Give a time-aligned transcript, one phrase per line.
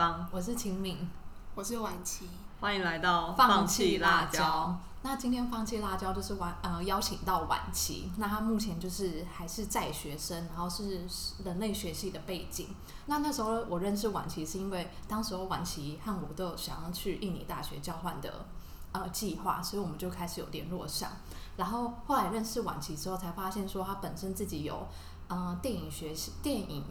[0.00, 1.10] 我是秦芳，我是秦敏，
[1.54, 2.26] 我是婉琪，
[2.58, 4.74] 欢迎来到放弃辣椒。
[5.02, 11.06] 那今天放弃辣椒就是婉呃邀请到婉琪，那他目前就是还是在学生，然后是
[11.44, 12.68] 人类学系的背景。
[13.04, 18.46] 那那时候我认识婉琪是因为当时候婉琪和我都有想要去印尼大学交换的
[18.92, 21.10] 呃计划，所以我们就开始有联络上。
[21.58, 24.88] 然后后来认识婉琪之后，才发现说他本身自己有
[25.28, 26.82] 呃电影学习电影。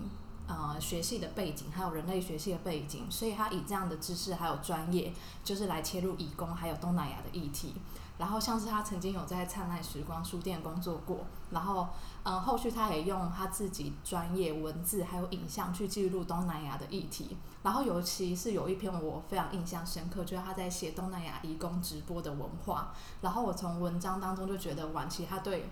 [0.49, 5.13] 呃，学系的背景，还有人类学系的背景，所以他以这样的知识还有专业，
[5.43, 7.75] 就是来切入义工还有东南亚的议题。
[8.17, 11.19] 然后像是他曾经有在灿烂时光书店工作过，
[11.51, 11.87] 然后
[12.23, 17.37] 嗯，后续他也用他自己专业文字还有影像去记录东南亚的议题。
[17.61, 22.91] 然后尤其是有一篇我非常印象深刻，就是他在写东南亚义工直播的文化。
[23.21, 25.69] 然后我从文章当中就觉得，晚期他对。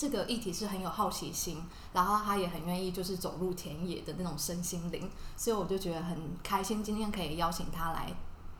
[0.00, 1.62] 这个议题是很有好奇心，
[1.92, 8.10] 然后他也很愿意就是走入田野的那种身心灵，所以我就觉得很开心，今天可以邀请他来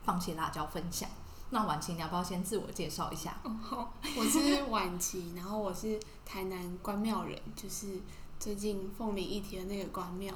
[0.03, 1.09] 放弃辣椒分享。
[1.49, 3.41] 那婉琪，你要不要先自我介绍一下？
[3.59, 7.99] 好，我是婉琪，然后我是台南关庙人，就是
[8.39, 10.35] 最近凤梨议题的那个关庙。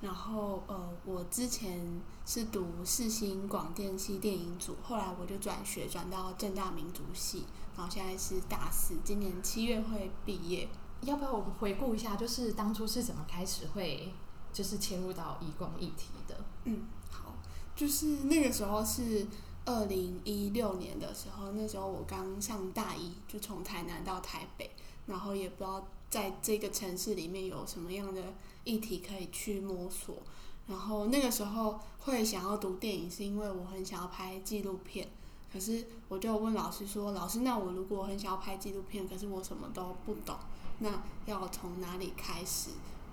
[0.00, 7.44] 然后呃，我之前是读世新广电系电影组，后来我就转学转到正大民族系。
[7.80, 10.68] 然后现在是大四，今年七月会毕业。
[11.00, 14.12] 要不要我们回顾一下，就是当初是怎么开始会
[14.52, 16.36] 就是切入到义工议题的？
[16.64, 17.32] 嗯，好，
[17.74, 19.26] 就是那个时候是
[19.64, 24.70] 二零一六年的时候，那时候我刚上大一，就从台南到台北，
[25.06, 28.22] 然后也不知道在这个城市里面有什么样的
[28.64, 30.18] 议题可以去摸索。
[30.66, 35.08] 然后那个时候会想要读电影，是因为我很想要拍纪录片。
[35.52, 40.36] 可是我就问老师说：“老师，那我如果很想要拍纪录片，可是我什么都不懂，
[40.78, 42.70] 那要从哪里开始？”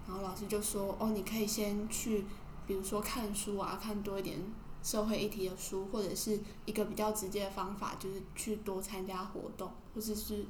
[0.08, 2.26] 然后老师就说：“哦，你可以先去，
[2.68, 4.40] 比如说看书啊，看多一点
[4.84, 10.46] 社会议题的书，或者是一个比较直接的方法，就是去多参加活动，或者是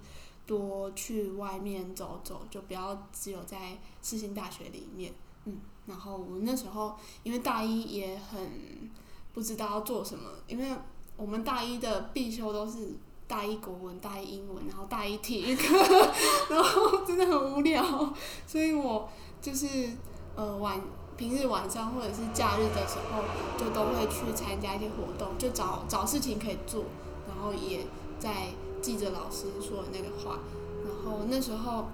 [0.46, 5.14] 多去外面走走，就不要只有在世新大学里面。”
[5.46, 8.92] 嗯，然后我那时候因为大一也很
[9.34, 10.78] 不知道要做什么，因为。
[11.17, 12.95] 我们大一的必修都是
[13.28, 15.75] 大一国文、大一英文，然后大一体育课，
[16.50, 18.13] 然后真的很无聊，
[18.45, 19.09] 所以我
[19.41, 19.67] 就是
[20.35, 20.79] 呃晚
[21.17, 23.23] 平日晚上或者是假日的时候，
[23.57, 26.85] 就都会去参加一些活动，就找找事情可以做，
[27.28, 27.88] 然后也
[28.19, 28.49] 在
[28.81, 30.39] 记着老师说的那个话，
[30.85, 31.88] 然后那时候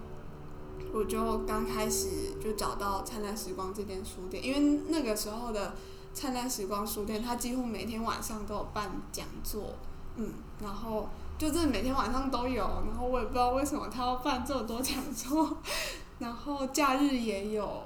[0.93, 5.73] 我就刚开始就找到灿烂时光这间书店，因为那个时候的。
[6.13, 9.73] 灿烂时光书店，它几乎每天晚上都有办讲座，
[10.15, 10.31] 嗯，
[10.61, 15.57] 然后就这每天晚上都有，然后我也不知道为什么他要办这么多讲座，
[16.19, 17.83] 然后假日也有，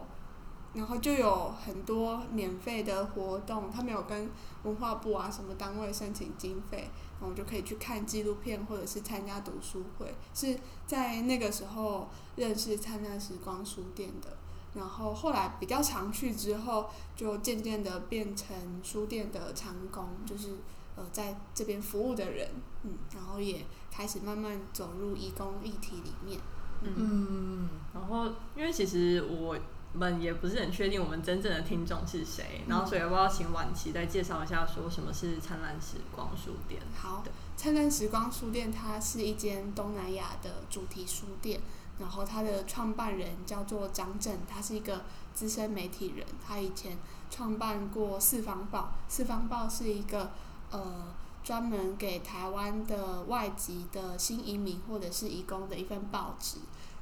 [0.74, 4.30] 然后就有很多免费的活动，他们有跟
[4.64, 6.90] 文化部啊什么单位申请经费，
[7.22, 14.36] 然后就可以去看纪录片或者是参加读书会，是在那个时候认识灿烂时光书店的。
[14.78, 20.58] 然后后来比较常去之后，就渐渐的变成书店的长工，就是
[20.96, 22.48] 呃在这边服务的人，
[22.84, 26.40] 嗯，然后也开始慢慢走入义工议题里面，
[26.84, 29.58] 嗯，然后因为其实我
[29.94, 36.80] 们也不是很确定我们真正的听众是谁，然后所以要不要请婉琪再介绍一下，说什么是灿烂时光书店？
[36.96, 37.24] 好，
[37.56, 41.60] 灿烂时光书店它是一间东南亚的主题书店。
[42.00, 45.02] 然后他的创办人叫做张震，他是一个
[45.34, 46.26] 资深媒体人。
[46.46, 46.98] 他以前
[47.30, 50.32] 创办过《四方报》，《四方报》是一个
[50.70, 51.14] 呃
[51.44, 56.58] 专门给台湾的外籍的新移民或者是移工的一份报纸。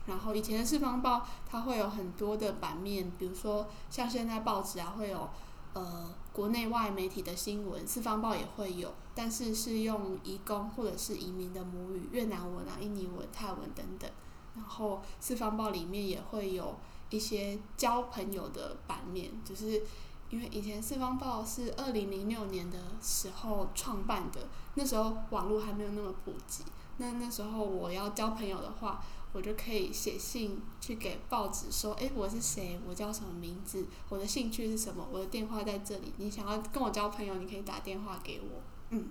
[0.06, 1.18] 然后以前的《四方报》
[1.50, 5.28] 它会有很多的版面，比如说像现在报纸啊会有
[5.74, 14.10] 呃国内外媒体的新闻，《四方报》也会有，但是是用移工或者是移民的母语，越南文啊、印尼文、泰文等等。
[14.56, 16.76] 然后四方报里面也会有
[17.10, 19.84] 一些交朋友的版面，就是
[20.30, 26.64] 因为以前四方报是二零零六年的时候创办的，那时候网络还没有那么普及。
[26.98, 29.04] 那那时候我要交朋友的话，
[29.34, 32.80] 我就可以写信去给报纸说：“哎，我是谁？
[32.88, 33.86] 我叫什么名字？
[34.08, 35.06] 我的兴趣是什么？
[35.12, 36.14] 我的电话在这里。
[36.18, 38.62] 你想要跟我交朋友，你可以打电话给我。”
[38.92, 39.10] 嗯，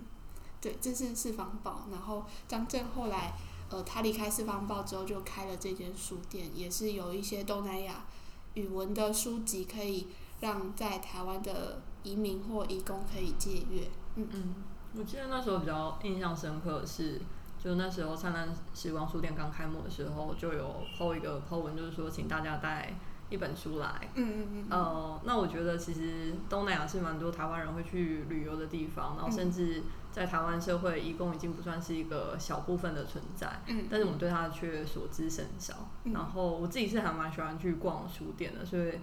[0.59, 1.85] 对，这是四方报。
[1.91, 3.33] 然后张震后来。
[3.69, 8.05] 呃，他离开四方报之后，就开了这间书店，也是有一些东南亚
[8.53, 10.07] 语文的书籍，可以
[10.39, 13.87] 让在台湾的移民或移工可以借阅。
[14.15, 14.55] 嗯嗯，
[14.95, 17.19] 我记得那时候比较印象深刻的是，
[17.61, 22.93] 就那时候灿烂时光书店刚开幕的时候，就有 PO 一个 PO 文，就是说请大家带
[23.35, 24.09] 一本书来。
[24.15, 35.89] 嗯嗯嗯，呃，那我觉得其实东南亚是蛮多台湾人会去旅游的地方，然后嗯甚至在台湾社会，义工已经不算是一个小部分的存在，嗯但是我们对它却所知甚少。
[36.05, 38.93] 嗯然后我自己是还蛮喜欢去逛书店的，所以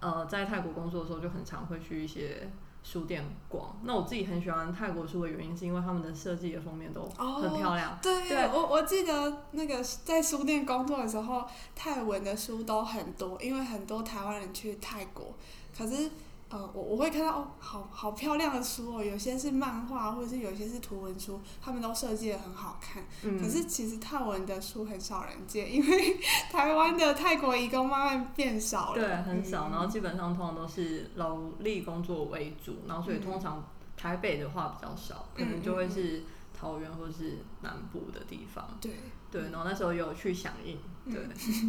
[0.00, 2.50] 呃，在泰国工作的时候就很常会去一些
[2.90, 3.78] 书店逛。
[3.82, 7.98] 那我自己很喜欢泰国书的原因，是因为他们的设计的封面都很漂亮。
[8.00, 11.44] 对对我我记得那个在书店工作的时候，
[11.76, 15.34] 泰文的书都很多，因为很多台湾人去泰国，
[15.76, 16.10] 可是
[16.50, 23.04] 呃，我我会看到哦，好好漂亮的书哦，有些是漫画，或者是有些是图文书，他们都设计的很好看。
[23.22, 26.18] 嗯，可是其实泰文的书很少人借，因为
[26.50, 28.98] 台湾的泰国移工慢慢变少了。
[29.00, 33.62] 对很少，嗯然后基本上通常都是劳力工作为主，然后所以通常
[33.96, 36.22] 台北的话比较少，可能就会是
[36.58, 38.66] 桃园或是南部的地方。
[38.80, 38.92] 对，
[39.30, 41.22] 对，然后那时候有去响应，嗯对。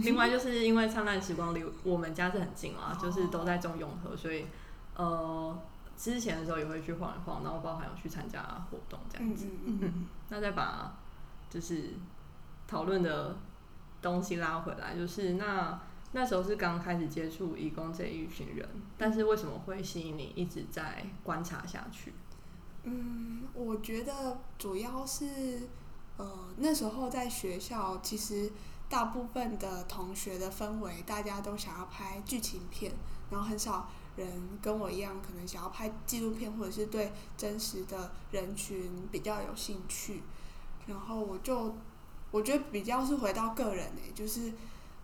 [0.04, 4.46] 另外就是因为灿烂时光离我们家是很近啊，哦就是都在中永和，所以
[5.00, 5.58] 呃
[5.96, 9.46] 之前的时候也会去晃一晃，然后包含有去参加活动这样子。
[9.46, 10.94] 嗯嗯嗯嗯那再把
[11.50, 11.94] 就是
[12.68, 13.36] 讨论的
[14.02, 15.80] 东西拉回来，就是那
[16.12, 18.68] 那时候是刚开始接触义工这一群人，
[18.98, 22.14] 但是为什么会吸引你一直在观察下去？
[22.84, 25.68] 嗯，我觉得主要是，
[26.18, 28.50] 呃，那时候在学校，其实
[28.88, 32.94] 大部分的同学的氛围，大家都想要拍剧情片，
[33.30, 40.22] 然后很少人跟我一样，可能想要拍纪录片，或者是对真实的人群比较有兴趣。
[40.86, 41.74] 然后我就，
[42.30, 44.54] 我觉得比较是回到个人诶、就是，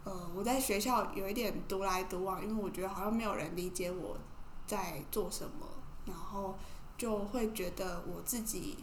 [0.04, 4.18] 呃，我在学校有一点独来独往，因为我觉得好像没有人理解我
[4.68, 5.66] 在做什么，
[6.06, 6.56] 然后。
[6.98, 8.78] 就会觉得我自己，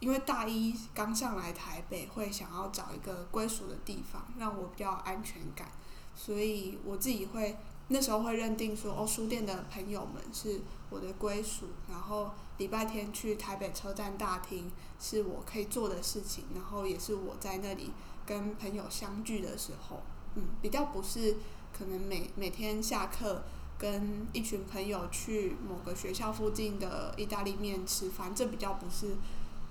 [0.00, 5.70] 因为大一刚上来台北，会想要找一个归属的地方，让我比较安全感，
[6.14, 7.54] 所以我自己会
[7.88, 14.70] 那时候会认定说，哦，书店的朋友们是我的归属，然后礼拜天去台北车站大厅
[15.00, 17.90] 是我可以做的事情，然后也是我在那里
[18.24, 20.02] 跟朋友相聚的时候，
[20.34, 21.36] 嗯，比较不是
[21.76, 23.42] 可能每每天下课。
[23.80, 29.14] 跟一群朋友去某个学校附近的意大利面吃饭，这比较不是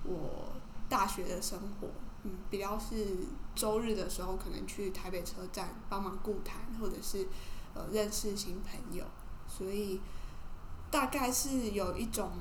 [0.05, 0.53] 我
[0.87, 1.89] 大学的生活，
[2.23, 3.17] 嗯，比较是
[3.53, 7.27] 周日的时候可能去台北车站帮忙顾谈，或者是
[7.91, 9.03] 认识新朋友，
[9.47, 9.99] 所以
[10.89, 12.31] 大概是有一种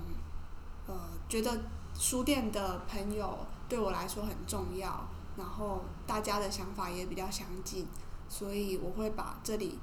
[0.87, 0.95] 呃
[1.29, 1.63] 觉得
[1.95, 3.39] 书店的朋友
[3.69, 5.07] 对我来说很重要，
[5.37, 7.87] 然后大家的想法也比较相近，
[8.29, 9.79] 所以我会把这里。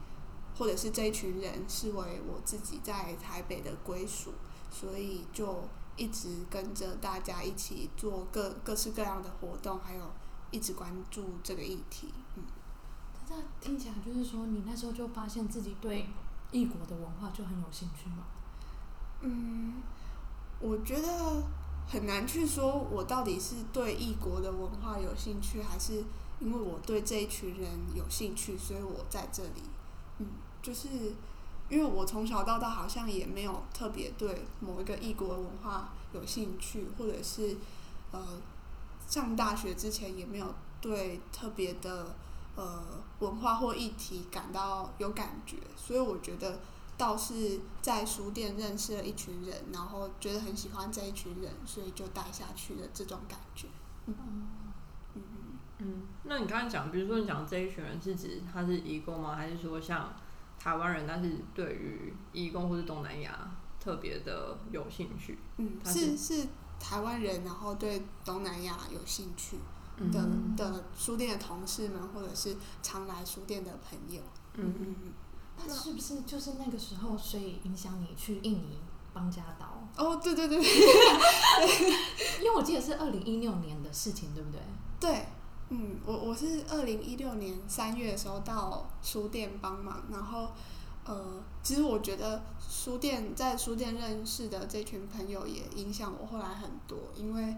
[0.55, 4.31] 或者是这一群人视为我自己在台北的归属，
[4.69, 10.11] 所以就一直跟着大家一起做各各式各样的活动，还有
[10.51, 12.13] 一直关注这个议题。
[13.33, 16.06] 那，听起来就是说，你那时候就发现自己对
[16.51, 18.24] 异国的文化就很有兴趣吗？
[19.21, 19.81] 嗯，
[20.59, 21.44] 我觉得
[21.88, 26.03] 很难去说，我到底是对异国的文化有兴趣，还是
[26.39, 29.63] 因为我对这一群人有兴趣，所以我在这里。
[30.19, 30.27] 嗯，
[30.62, 30.88] 就是
[31.69, 37.58] 因为我从小到大好像也没有特别对某一个异国文化有兴趣，或者是
[38.12, 38.22] 呃
[39.08, 42.15] 上大学之前也没有对特别的
[42.55, 46.60] 呃文化或议题感到有感觉，所以我觉得
[46.98, 53.67] 倒是在书店认识了一群人，然后觉得很喜欢这一群人，所以就待下去的这种感觉。
[54.05, 54.48] 嗯嗯
[55.15, 55.22] 嗯。
[55.79, 59.36] 嗯，那你刚才讲，比如说你讲这一群人是指他是移工吗？
[59.36, 60.13] 还是说像
[60.60, 65.38] 台湾人，但是对于移工或是东南亚特别的有兴趣？
[65.57, 66.48] 嗯，他是是
[66.79, 69.57] 台湾人，然后对东南亚有兴趣
[70.12, 74.21] 的、嗯的书店的同事们，或者是常来书店的朋友。
[74.55, 75.13] 嗯嗯嗯。
[75.55, 78.79] 那是不是就是那个时候，所以影响你去印尼
[79.13, 79.88] 邦加岛？
[79.95, 80.57] 哦，对对对
[82.41, 84.59] 因为我记得是二零一六年的事情，对不对？
[85.00, 85.27] 对，
[85.69, 90.51] 嗯，我我是二零一六年三月的时候到书店帮忙，然后
[91.05, 97.57] 呃，其实我觉得书店在书店认识的这群朋友也影响我后来很多，因为、呃、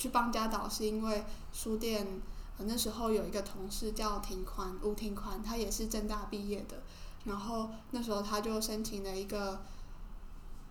[0.00, 2.20] 去邦家岛是因为书店、
[2.58, 6.82] 呃、那时候有一个同事叫庭宽吴庭宽，他也是正大毕业的，
[7.24, 9.60] 然后那时候他就申请了一个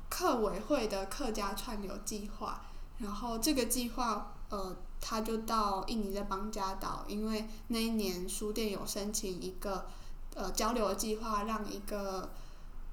[0.09, 2.61] 客委会的客家串流计划，
[2.97, 4.75] 然后这个计划呃。
[5.01, 9.87] 他就到印尼的邦家岛，因为那一年书店有申请一个
[10.35, 12.29] 呃交流的计划，让一个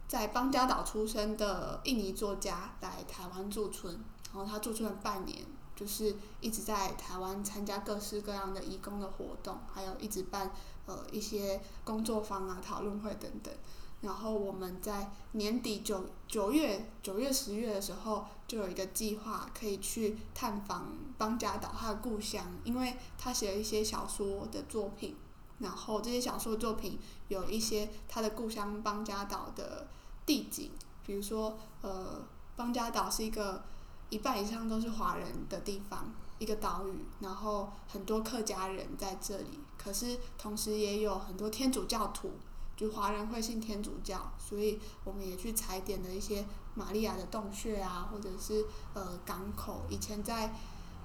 [0.07, 3.99] 在邦加岛出生的印尼作家来台湾驻村，
[4.33, 5.45] 然后他驻村了半年，
[5.77, 10.51] 就是一直在台湾参加各式各样的义工的活动，还有一直办
[10.87, 13.55] 呃一些工作坊啊、讨论会等等。
[14.03, 25.17] 然后我们在年底九九月九月十月的时候，就有一个计划可以去探访邦加岛他的故乡，因为他写了一些小说的作品，
[25.59, 29.89] 然后这些小说作品有一些他的故乡邦加岛的
[30.27, 30.71] 地景，
[31.05, 32.23] 比如说呃，
[32.55, 33.65] 邦加岛是一个
[34.11, 42.33] 一半以上都是华人的地方，一个岛屿，然后很多客家人在这里，可是同时也有很多天主教徒。
[42.77, 46.45] 就华人会信天主教，所以我们也去踩点了一些
[46.75, 50.55] 玛利亚的洞穴啊，或者是呃港口，以前在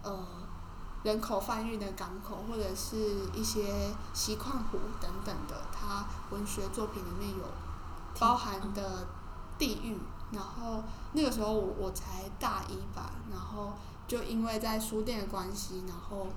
[0.04, 0.28] 呃
[1.04, 7.46] 人口贩运的港口，或者是一些锡矿湖等等的，它文学作品里面有
[8.20, 9.08] 包含的
[9.58, 9.98] 地域。
[10.32, 10.84] 然后
[11.14, 13.74] 那个时候我我才大一吧，然后
[14.08, 16.28] 就因为在书店的关系，然后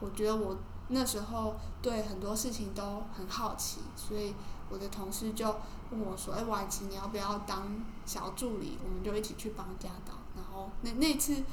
[0.00, 0.56] 我觉得我
[0.88, 4.34] 那时候对很多事情都很好奇，所以。
[4.70, 5.44] 我的同事就
[5.90, 7.68] 问我说：“哎，婉琪，你要不要当
[8.06, 8.78] 小助理？
[8.82, 11.44] 我们就一起去邦加岛。”然后那那次，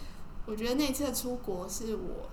[0.46, 2.30] 我觉得那次出国是我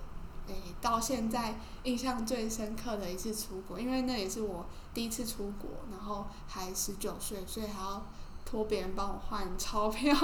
[0.47, 8.01] 诶到现在印象最深刻的一次出国，因为那也是我第一次出国，然后还十九岁，所以还要
[8.49, 10.15] 托别人帮我换钞票，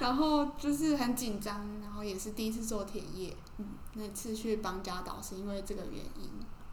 [0.00, 3.36] 然后就是很紧张，然后也是第一次做田野。
[3.58, 6.28] 嗯，那次去邦加岛是因为这个原因。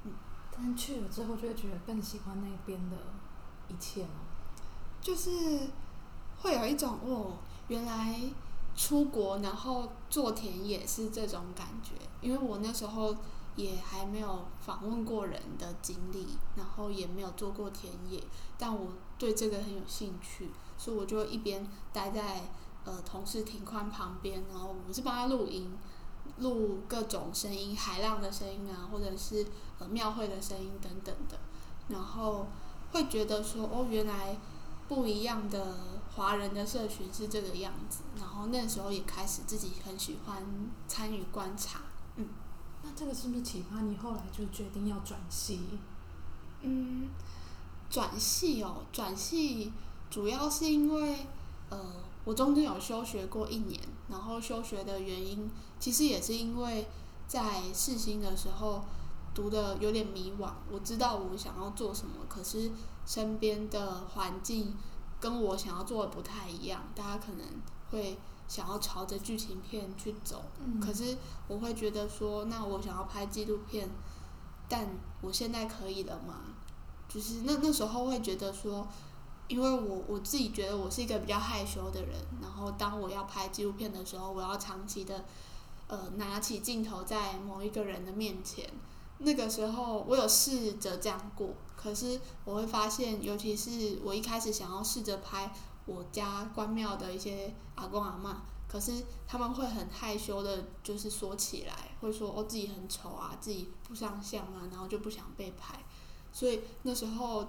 [0.05, 0.13] 嗯，
[0.51, 2.98] 但去了之后就会觉得更喜欢那边的。
[3.67, 4.25] 一切吗？
[5.00, 5.29] 就是
[6.39, 8.19] 会有一种哦，原来
[8.75, 11.91] 出国然后做田野是这种感觉。
[12.19, 13.15] 因为我那时候
[13.55, 18.19] 也还没有访问过人的经历，然后也没有做过田野，
[18.58, 18.88] 但我
[19.19, 20.50] 对这个很有兴趣，
[20.80, 22.42] 所以我就一边待在
[22.86, 25.78] 呃同事庭宽旁边，然后我是帮他录音，
[26.40, 29.46] 录各种声音，海浪的声音啊，或者是
[29.78, 31.38] 呃庙会的声音等等的，
[31.90, 32.48] 然后。
[32.92, 34.36] 会觉得说哦，原来
[34.88, 40.44] 不一样的华人的社群是这个样子，然后那时候也开始自己很喜欢
[40.88, 41.82] 参与观察，
[42.16, 42.28] 嗯，
[42.82, 45.60] 那这个是不是启发你后来就决定要转系？
[46.62, 47.10] 嗯，
[47.92, 49.72] 转系哦，转系
[50.10, 51.25] 主要是因为
[51.70, 51.80] 呃，
[52.25, 55.50] 我中间有休学过一年，然后休学的原因
[55.80, 56.88] 其实也是因为
[57.28, 58.84] 在试新的时候。
[59.32, 62.72] 读的有点迷惘，我知道我想要做什么，可是
[63.06, 64.75] 身边的环境
[65.20, 67.46] 跟我想要做的不太一样，大家可能
[67.92, 70.44] 会想要朝着剧情片去走，
[70.82, 71.16] 可是
[71.48, 73.88] 我会觉得说，那我想要拍纪录片，
[74.68, 74.89] 但
[75.22, 76.56] 我现在可以了吗？
[77.08, 78.88] 就是那那时候会觉得说，
[79.50, 85.25] 因为我我自己觉得我是一个比较害羞的人，然后当我要拍纪录片的时候，我要长期的
[85.88, 88.70] 呃拿起镜头在某一个人的面前。
[89.18, 95.51] 那个时候我有试着这样过，可是我会发现，尤其是我一开始想要试着拍
[95.86, 105.84] 我家关庙的一些阿公阿妈，可是他们会很害羞的，就是说起来，会说哦自己很丑啊，自己不上相啊，然后就不想被拍，
[106.32, 107.46] 所以那时候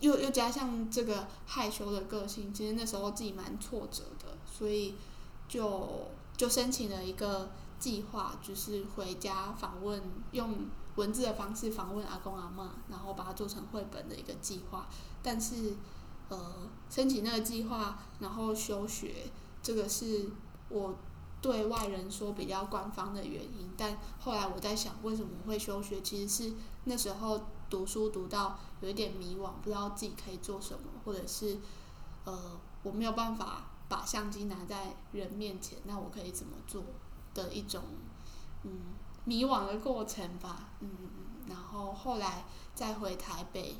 [0.00, 4.94] 又又加上这个害羞的个性，其实那时候自己蛮挫折的，所以
[5.48, 7.50] 就就申请了一个。
[7.78, 10.02] 计划就是回家访问，
[10.32, 14.88] 用文字的方式访问阿公阿妈，然后把它做成绘本的一个计划。
[15.22, 15.76] 但是，
[16.28, 19.30] 呃，申请那个计划，然后休学，
[19.62, 20.28] 这个是
[20.70, 20.96] 我
[21.40, 23.70] 对外人说比较官方的原因。
[23.76, 26.00] 但后来我在想，为什么会休学？
[26.00, 27.40] 其实是那时候
[27.70, 31.58] 读书读到有一点迷惘，不知道自己可以做什么，或者是
[32.24, 36.82] 呃，我没有办法把相机拿在人面前，那我可以怎么做？
[37.34, 37.82] 的一种
[38.64, 38.80] 嗯
[39.24, 40.88] 迷惘的过程吧，嗯
[41.46, 42.44] 然后后来
[42.74, 43.76] 再回台北，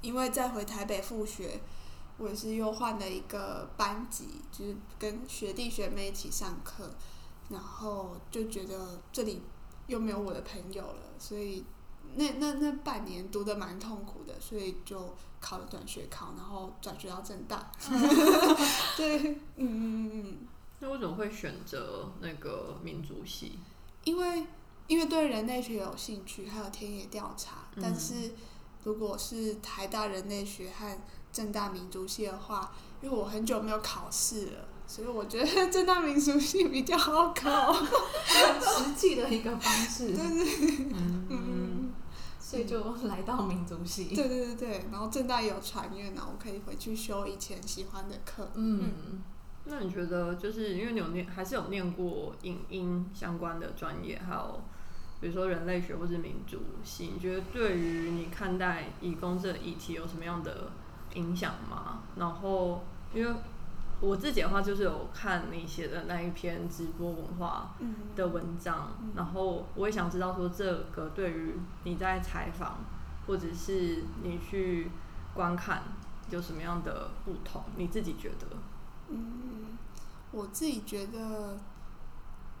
[0.00, 1.60] 因为再回台北复学，
[2.16, 6.90] 我也是又换了一个班级，就是跟学弟学妹一起上课，
[7.50, 9.42] 然后就觉得这里
[9.86, 11.64] 又没有我的朋友了，所以
[12.16, 17.70] 那那那半年读的蛮痛苦的，所以就考了转学考，然后转学到正大
[18.96, 20.38] 对，嗯嗯嗯。
[20.80, 23.58] 那为什么会选择那个民族系？
[24.04, 24.46] 因为
[24.86, 27.68] 因为对人类学有兴趣，还有田野调查。
[27.80, 28.32] 但是
[28.82, 30.98] 如果是台大人类学和
[31.32, 37.72] 正大民族系的话，因为我很久没有考试了，所以我觉得 正大民族系比较好考，
[38.24, 40.06] 实际的一个方式。
[40.08, 41.59] 对对，嗯，
[42.50, 44.12] 所以就来到民族系。
[44.12, 48.50] 对对对对，然后正大也有传阅呢，我可以回去修以前喜欢的课。
[48.56, 49.22] 嗯。
[49.66, 54.60] 那你觉得，就是因为你有念，还是有念过影音相关的专业，还有
[55.20, 60.72] 比如说人类学或是民族系，你觉得对于你看待义工这议题有什么样的
[61.14, 62.02] 影响吗？
[62.16, 62.82] 然后
[63.14, 63.32] 因为
[64.00, 71.54] 我自己的话，就是有看你写的那一篇直播文化嗯的文章，嗯然后我也想知道说这个对于
[71.84, 72.78] 你在采访
[73.26, 74.90] 或者是你去
[75.34, 75.82] 观看
[76.30, 77.62] 有什么样的不同？
[77.76, 78.46] 你自己觉得？
[79.08, 79.76] 嗯，
[80.32, 81.58] 我自己觉得，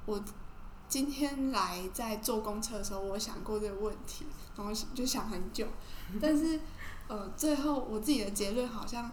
[0.04, 0.22] 我
[0.88, 5.66] 今天来在坐公车的时候，我想过这个问题，然后就想很久，
[6.20, 6.60] 但是
[7.08, 9.10] 呃，最后我自己的结论好像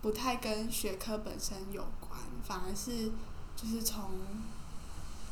[0.00, 3.10] 不太跟学科本身有关，反而是
[3.56, 4.10] 就是从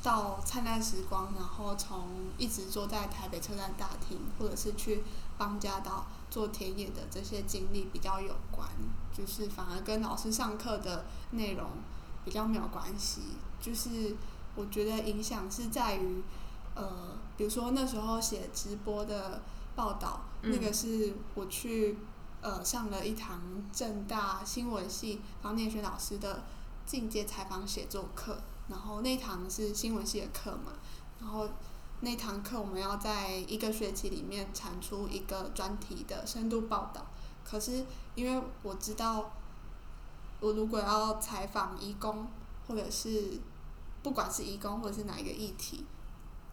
[0.02, 2.08] 到灿烂时光，然后从
[2.38, 5.02] 一直坐在台北车站大厅，或者是去
[5.38, 8.68] 邦家岛做田野的这些经历比较有关，
[9.16, 11.66] 就是反而跟老师上课的内容
[12.25, 13.20] 比较没有关系。
[13.61, 14.14] 就是
[14.54, 16.23] 我觉得影响是在于，
[16.75, 19.42] 呃，比如说那时候写直播的
[19.75, 21.99] 报道，嗯那个是我去
[22.47, 26.45] 呃上了一堂正大新闻系方念轩老师的
[26.87, 28.38] 进阶采访写作课，
[28.69, 30.71] 然后那堂是新闻系的课嘛，
[31.19, 31.49] 然后
[32.03, 37.05] 那堂课我们要在一个学期里面产出一个专题的深度报道。
[37.43, 37.85] 可是
[38.15, 39.33] 因为我知道，
[40.38, 42.29] 我如果要采访义工，
[42.69, 43.41] 或者是
[44.05, 45.85] 不管是义工或者是哪一个议题，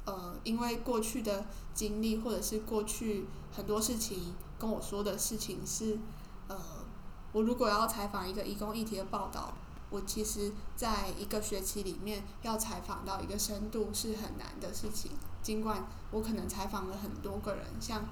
[0.06, 1.46] 呃，因为过去的
[1.76, 6.00] 经历或者是过去很多事情跟我说的事情是，
[6.48, 6.58] 呃，
[7.34, 9.53] 我如果要采访一个义工议题的报道，
[9.89, 15.12] 我其实在一个学期里面要采访到一个深度是很难的事情。
[15.41, 18.05] 尽管我可能采访了很多个人，像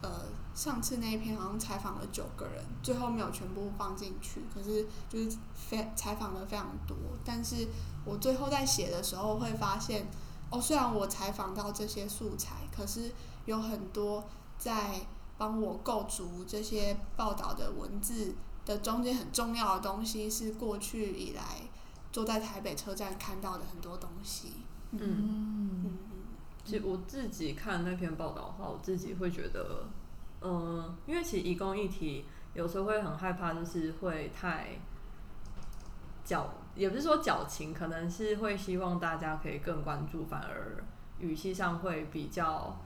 [0.00, 0.22] 呃
[0.54, 6.96] 上次那一篇好像采访了九个人，最后没有全部放进去，可是就是非采访了非常多。
[7.26, 7.68] 但是
[8.06, 10.06] 我最后在写的时候会发现，
[10.48, 13.12] 哦，虽然我采访到这些素材，可是
[13.44, 14.24] 有很多
[14.56, 15.02] 在
[15.40, 18.34] 帮我构筑这些报道的文字
[18.66, 21.42] 的中间很重要的东西，是过去以来
[22.12, 24.52] 坐在台北车站看到的很多东西。
[24.90, 25.98] 嗯嗯嗯
[26.62, 29.88] 其实我自己看那篇报道的话，我自己会觉得，
[30.42, 34.78] 嗯、因为其实移工议题有时候会很害怕，就是会太
[36.22, 40.84] 矫，也不是说矫情，可能是会希望大家可以更关注，反而
[41.18, 42.76] 语气上会比较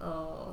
[0.00, 0.52] 呃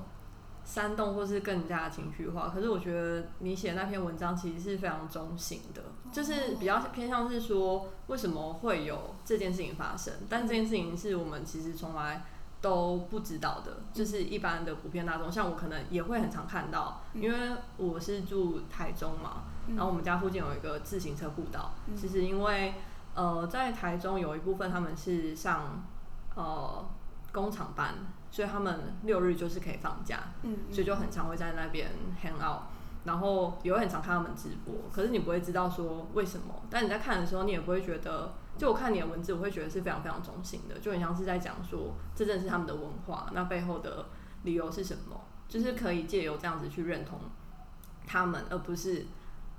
[0.69, 2.47] 煽动或是更加情绪化。
[2.53, 12.23] 可是我觉得你写那篇文章其实是非常中性的，就是比较偏向是说为什么会有这件事情发生，但这件事情是我们其实从来。
[12.61, 22.73] 都不知道的，就是一般的普遍大众，像我可能也会很常看到，嗯因为我是住台中嘛，嗯然后我们家附近有一个自行车步道，嗯其实因为
[23.15, 25.81] 呃在台中有一部分他们是上
[26.35, 26.85] 呃
[27.31, 27.95] 工厂班，
[28.31, 31.89] 所以他们六日就是可以放假，嗯，所以就很常会在那边
[32.23, 32.61] hang out，
[33.03, 44.05] 然后也会很常看他们直播，可是你不会知道说为什么，但你在看的时候，你也不会觉得，就我看你的文字，我会觉得是非常非常中性的，就很像是在讲说这正是他们的文化，那背后的
[44.43, 47.19] 理由是什么，就是可以借由这样子去认同
[48.05, 49.05] 他们，而不是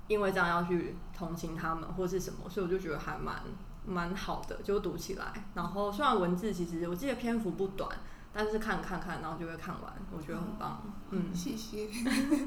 [0.07, 3.41] 因为这样要去同情他们或是什么，所以我就觉得还蛮
[3.85, 5.33] 蛮好的，就读起来。
[5.55, 7.89] 然后虽然文字其实我记得篇幅不短，
[8.33, 10.81] 但是看看看，然后就会看完，我觉得很棒。
[11.09, 11.89] 嗯谢谢。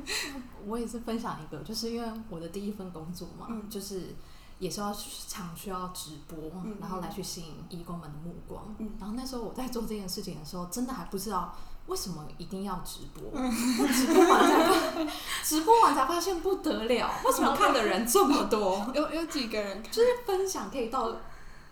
[0.66, 4.14] 我也是分享一个，就是因为我的第一份工作嘛，嗯就是
[4.58, 4.94] 也是要
[5.28, 8.74] 常需要直播，嗯然后来去吸引义工们的目光。
[8.78, 11.54] 嗯然后那时候我在做这件事情的时候，真的还不知道
[11.86, 13.30] 为什么一定要直播。
[13.92, 18.86] 直播完才发，直播完才发现不得了，为什么看的人这么多？
[18.94, 19.92] 有有几个人看？
[19.92, 21.14] 就是分享可以到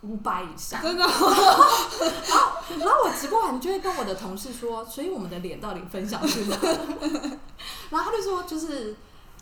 [0.02, 0.82] 五百以上。
[0.82, 1.28] 真的然后
[2.78, 6.56] 然后我直播完就会跟我的同事说，所以我们的脸到底分享去哪？
[7.90, 8.96] 然后他就说，就是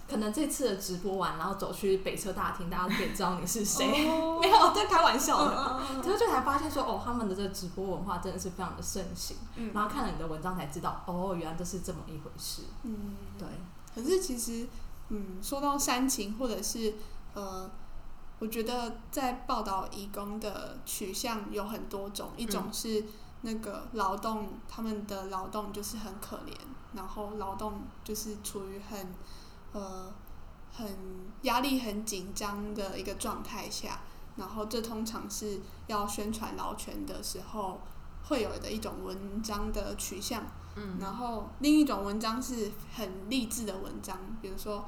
[0.08, 3.86] 可能这次的直播完，然后走去北车大厅，大家都可以知道你是谁。
[4.08, 5.54] 哦没有在开玩笑的。
[5.54, 9.36] 嗯嗯可是就才发现说，哦，他们的这个直播文化真的是非常的盛行。
[9.56, 12.62] 嗯然后看了你的文章才知道，哦，原来这是这么一回事。
[12.82, 13.46] 嗯，对，
[13.94, 14.66] 可是其实，
[15.10, 16.94] 嗯，说到煽情或者是
[17.34, 17.70] 呃，
[18.40, 23.04] 我觉得在报道义工的取向有很多种，一种是
[23.42, 26.54] 那个劳动，他们的劳动就是很可怜，
[26.94, 29.14] 然后劳动就是处于很
[29.72, 30.12] 呃
[30.72, 30.88] 很
[31.42, 34.00] 压力很紧张的一个状态下，
[34.36, 37.80] 然后这通常是要宣传劳权的时候
[38.24, 40.42] 会有的一种文章的取向。
[40.76, 44.84] 嗯然后另一种文章是很励志的文章，比如说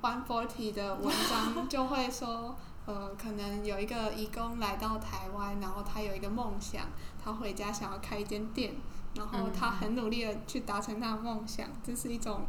[0.00, 2.54] One Forty 的文章 就会说，
[2.86, 6.86] 呃，可能有一个义工来到台湾，然后他有一个梦想，
[7.22, 8.74] 他回家想要开一间店，
[9.14, 12.46] 然后他很努力的去达成他的梦想，这是一种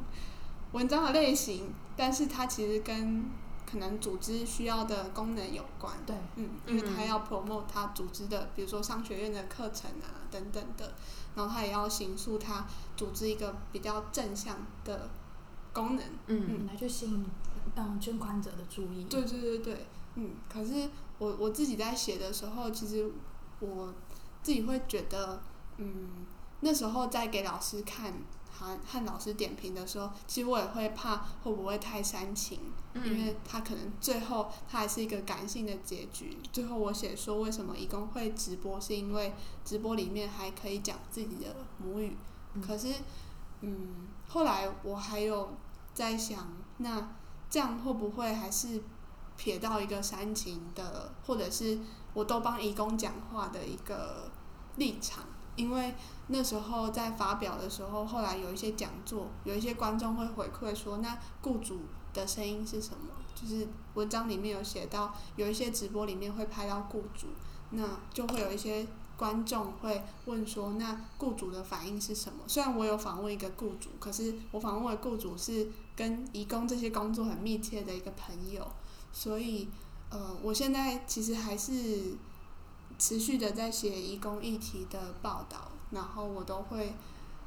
[0.71, 3.25] 文章的类型，但是它其实跟
[3.69, 5.93] 可能组织需要的功能有关。
[6.05, 10.93] 对，嗯，因为他要 promote 他组织的，比如说商学院的课程啊等等的，
[11.35, 12.65] 然后他也要形塑他
[12.95, 15.09] 组织一个比较正向的
[15.71, 16.05] 功能。
[16.27, 17.25] 嗯来去吸引
[17.75, 19.05] 嗯捐款者的注意。
[19.05, 23.09] 对对对对，嗯，可是我我自己在写的时候，其实
[23.59, 23.93] 我
[24.43, 25.41] 自己会觉得，
[25.77, 26.25] 嗯，
[26.61, 28.13] 那时候在给老师看
[28.51, 32.59] 和和老师点评的时候，其实我也会怕会不会太煽情，
[32.93, 36.37] 因嗯为他可能最后他还是一个感性的结局。
[36.51, 42.15] 最后我写说为什么义工会直播，是因为直播里面还可以讲自己的母语。
[42.53, 42.93] 嗯可是，
[43.61, 45.51] 嗯，后来我还有
[45.93, 46.47] 在想，
[46.77, 47.15] 那
[47.49, 48.83] 这样会不会还是
[49.41, 51.79] 撇到一个煽情的，或者是
[52.13, 54.29] 我都帮义工讲话的一个
[54.75, 55.23] 立场？
[55.55, 55.95] 因为
[56.27, 61.79] 那时候在发表的时候，后来有一些讲座，有一些观众会回馈说，那雇主
[62.13, 63.07] 的声音是什么？
[63.33, 67.29] 就是文章里面有写到，有一些直播里面会拍到雇主，
[67.71, 68.85] 那就会有一些
[69.17, 72.43] 观众会问说，那雇主的反应是什么？
[72.45, 78.65] 虽然我有访问一个雇主，可是我访问的雇主是跟义工这些工作很密切的一个朋友，
[79.13, 79.67] 所以
[80.09, 82.17] 呃，我现在其实还是
[82.97, 86.93] 持续的在写义工议题的报道，然后我都会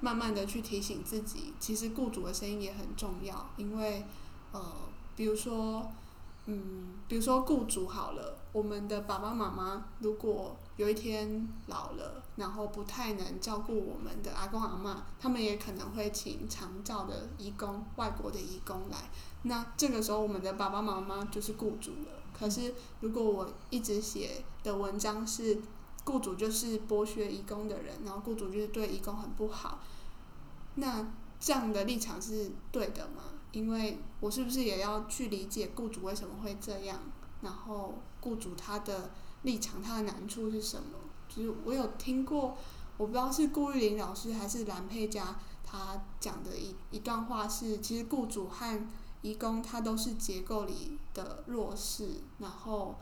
[0.01, 4.05] 慢慢的去提醒自己，其实雇主的声音也很重要，因为
[4.53, 4.73] 呃，
[5.17, 5.91] 比如说。
[6.47, 19.09] 嗯，比如说雇主好了，我们的爸爸妈妈如果有一天老了，然后不太能照顾我们的阿公阿嬷，他们也可能会请长照的义工、外国的义工来。
[19.45, 22.23] 那这个时候，我们的爸爸妈妈就是雇主了。
[22.33, 25.61] 可是，如果我一直写的文章是
[26.05, 29.79] 雇主就是剥削义工的人，然后雇主就是对义工很不好，
[30.75, 31.07] 那
[31.39, 33.23] 这样的立场是对的吗？
[33.53, 36.99] 因为我是不是也要去理解雇主为什么会这样？
[37.43, 39.11] 然后雇主他的
[39.43, 40.99] 立场、他的难处是什么？
[41.29, 42.57] 就是我有听过，
[42.97, 48.87] 我不知道是顾玉玲老师还是蓝佩佳，他讲的一一段话是，其实雇主和
[49.25, 52.95] 义工他都是结构里的弱势，然后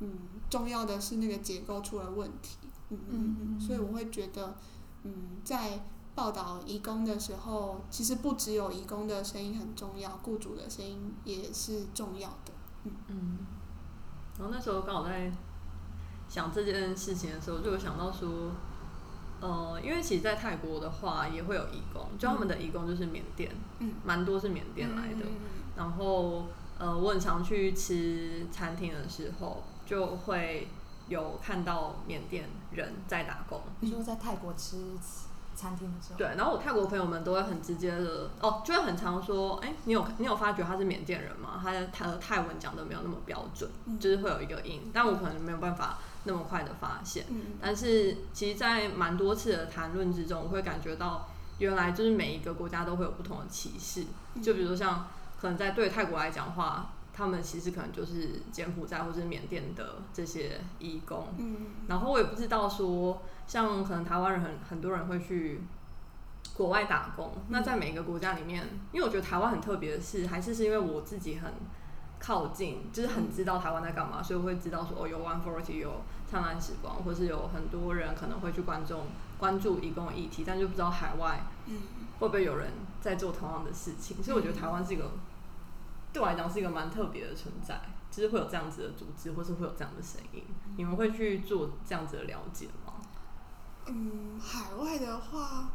[0.00, 0.10] 嗯，
[0.48, 2.56] 重要的是那个结构出了问题。
[2.88, 4.56] 嗯嗯嗯，所以我会觉得，
[5.02, 5.12] 嗯，
[5.44, 5.84] 在
[6.14, 12.52] 报道移工的时候，其实不只有移工的声音很重要，雇主的声音也是重要的。
[12.84, 13.38] 嗯嗯，
[14.38, 15.30] 然后那时候刚好在
[16.26, 18.52] 想这件事情的时候，就有想到说，
[19.40, 25.26] 呃，因为其实，在泰国的话也会有义工，就他们的义工就是缅甸，嗯，蛮多是缅甸来的。
[25.26, 25.32] 嗯
[25.76, 26.46] 然后，
[26.78, 30.68] 呃，我很常去吃餐厅的时候，就会
[31.08, 33.60] 有看到缅甸人在打工。
[33.80, 34.76] 你说在泰国吃
[35.54, 41.60] 餐厅的时候，对，然后我泰国朋友们都会很直接的，哦，就会很常说，哎，你有你有发觉他是缅甸人吗？
[41.62, 47.24] 他的他的泰文讲的没有那么标准，嗯就是会有一个音，但我可能没有办法那么快的发现。
[47.30, 54.04] 嗯但是其实，在蛮多次的谈论之中，我会感觉到，原来就是每一个国家都会有不同的歧视。
[54.34, 55.08] 嗯就比如说像，
[55.40, 61.28] 可能在对泰国来讲的话，他们其实可能就是柬埔寨或者是缅甸的这些义工。
[61.38, 61.56] 嗯
[61.88, 65.60] 然后我也不知道说，像可能台湾人很很多人会去
[66.54, 67.32] 国外打工。
[67.48, 71.52] 那在每一个国家里面，因为我觉得台湾很特别的是，还是是因为我自己很
[72.18, 78.94] 靠近，就是很知道台湾在干嘛，所以我会知道说，哦，有 One Forty，有灿烂时光，或是有很多人可能会去关注
[79.38, 81.74] 关注义工的议题，但就不知道海外嗯
[82.18, 84.22] 会不会有人在做同样的事情。
[84.22, 85.10] 所以我觉得台湾是一个
[86.12, 90.42] 对我来讲是一个蛮特别的存在，就是会有这样子的组织，或是会有这样的声音。
[90.76, 92.94] 你们会去做这样子的了解吗？
[93.86, 95.68] 嗯，海外的话，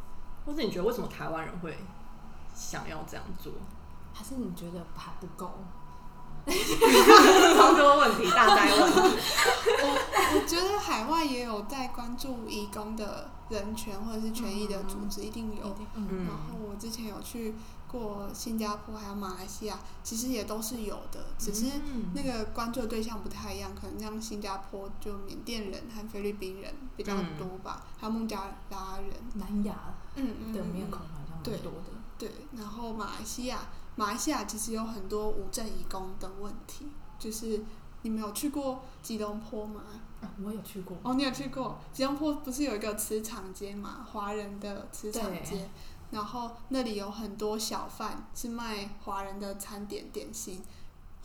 [0.46, 1.78] 或是你觉得为什么台湾人会
[2.54, 3.54] 想要这样做？
[4.14, 5.60] 还是你觉得还不够？
[7.56, 8.92] 超多问题，大灾问。
[9.84, 15.64] 我我觉得海外也有在关注义工的人权或者是权益的组织，一定有。
[15.94, 17.54] 然后我之前有去
[17.88, 29.76] 过新加坡还有马来西亚，其实也都是有的，只是嗯那个关注的对象不太一样，可能像新加坡就缅甸人和菲律宾人比较多吧，还有孟加拉人，南亚
[30.16, 31.92] 嗯嗯的嗯嗯面孔好像蛮对多的。
[32.18, 33.58] 对，然后马来西亚，
[34.02, 36.88] 马来西亚其实有很多无证移工的问题，
[37.20, 37.64] 就是
[38.02, 39.84] 你们有去过吉隆坡吗？
[40.22, 42.34] 啊我有去过，哦，你有去过吉隆坡？
[42.34, 45.70] 不是有一个磁场街嘛，华人的磁场街，
[46.10, 50.64] 然后那里有很多小贩是卖华人的餐点点心，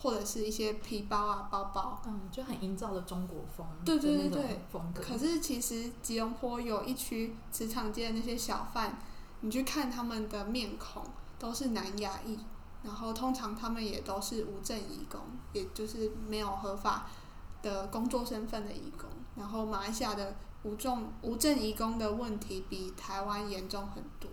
[0.02, 2.02] 或者是一些皮包啊、包包。
[2.06, 5.02] 嗯，就很营造的中国风对对对对风格。
[5.02, 8.98] 可是其实吉隆坡有一区磁场街的那些小贩，
[9.40, 11.02] 你去看他们的面孔
[11.38, 12.38] 都是南亚裔
[12.87, 15.20] 然后通常他们也都是无证移工，
[15.53, 17.07] 也就是没有合法
[17.61, 19.11] 的工作身份的移工。
[19.35, 24.31] 然后马来西亚的无证无证移工的问题比台湾严重很多，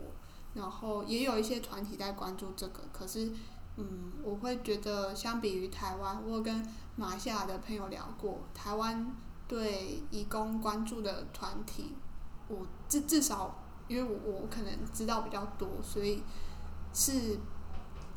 [0.54, 3.34] 然后也有一些团体在关注这个，可是。
[3.76, 6.64] 嗯，我会觉得相比于台湾，我跟
[6.96, 9.12] 马来西亚的朋友聊过，台湾
[9.48, 11.96] 对义工关注的团体，
[12.50, 13.56] 我至至少，
[13.88, 16.22] 因为我我可能知道比较多，所以
[16.94, 17.40] 是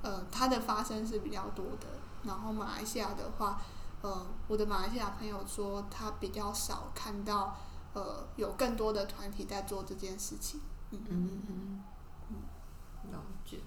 [0.07, 1.87] 呃，它的发生是比较多的。
[2.25, 3.61] 然后马来西亚的话，
[4.03, 7.57] 呃，我的马来西亚朋友说，他比较少看到
[7.93, 10.61] 呃，有更多的团体在做这件事情。
[10.91, 11.83] 嗯嗯嗯
[12.31, 13.59] 嗯，了解。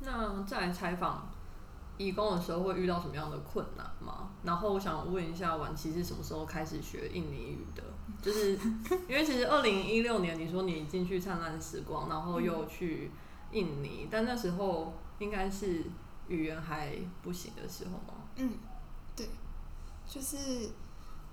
[0.00, 1.28] 那在采访
[1.96, 4.30] 义工的时候，会遇到什么样的困难吗？
[4.42, 7.82] 然后我想问一下，晚期是什么时候开始学印尼语的？
[8.22, 8.58] 就是
[9.08, 13.10] 因为其实二零一六年你说你进去灿烂时光，然后又去
[13.52, 15.84] 印尼，但那时候应该是
[16.28, 18.22] 语言还不行的时候吗？
[18.36, 18.52] 嗯，
[19.14, 19.28] 对，
[20.06, 20.70] 就是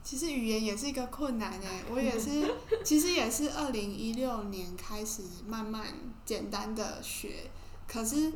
[0.04, 5.86] 其实语言也是一个困难诶， 我也是，其实也是二零一六年开始慢慢
[6.26, 7.50] 简单的学，
[7.88, 8.34] 可是。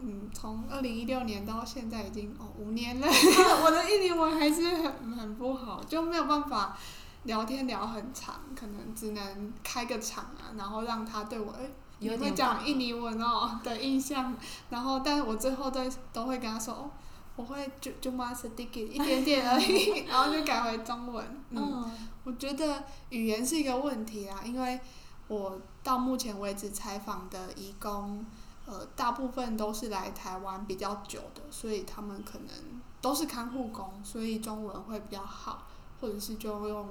[0.00, 3.08] 嗯，从二零一六年到现在已经哦五年了，
[3.64, 6.78] 我的印尼文还是很很不好，就没有办法
[7.24, 14.34] 聊天聊很长，可能只能开个场啊，然后让他对我哎你会讲印尼文哦 的印象，
[14.70, 15.80] 然后但是我最后都
[16.12, 16.90] 都会跟他说哦，
[17.36, 21.42] 我会就就 master d i g 一点点而已， 然后就改回中文。
[21.50, 21.90] 嗯，
[22.24, 24.80] 我觉得语言是一个问题啊，因为
[25.28, 28.24] 我到目前为止采访的义工。
[28.70, 32.48] 呃，大部分都是来台湾比较久的，所以他们可能
[33.00, 35.66] 都是看护工，所以中文会比较好，
[35.98, 36.86] 或者是就用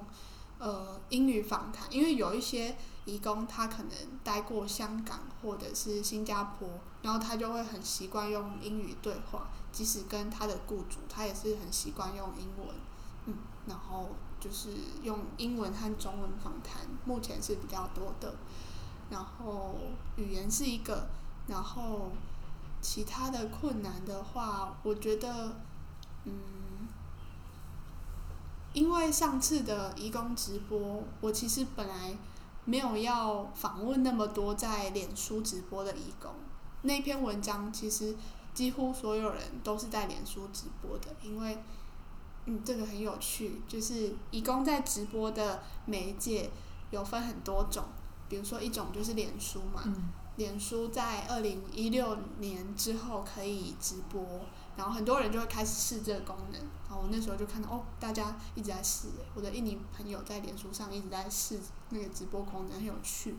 [0.58, 2.76] 呃英语访谈，因为有一些
[3.08, 3.91] 义工他可能
[4.24, 6.70] 待过香港或者是新加坡，
[7.02, 12.76] 然后他就会很习惯用英语对话，即使跟他的雇主，他也是很习惯用英文，
[13.26, 13.34] 嗯，
[13.65, 14.70] 然后就是
[15.02, 18.36] 用英文和中文访谈，目前是比较多的，
[19.10, 19.80] 然后
[20.17, 21.08] 语言是一个。
[21.50, 22.12] 然后，
[22.82, 25.56] 其他的困难的话，我觉得，
[26.26, 26.34] 嗯，
[28.74, 32.17] 因为上次的义工直播，我其实本来
[32.67, 36.30] 没有要访问那么多在脸书直播的义工。
[36.82, 38.13] 那篇文章其实
[38.53, 41.58] 几乎所有人都是在脸书直播的，因为，
[42.45, 46.49] 嗯，这个很有趣，就是义工在直播的媒介
[46.91, 47.86] 有分很多种，
[48.27, 49.82] 比如说一种就是脸书嘛。
[50.36, 54.21] 脸书在二零一六年之后可以直播，
[54.77, 56.61] 然后很多人就会开始试这个功能。
[56.87, 61.59] 然后我那时候就看到哦，大家一直在试，我的印尼朋友在脸书上一直在试
[61.89, 63.35] 那个直播功能，很有趣。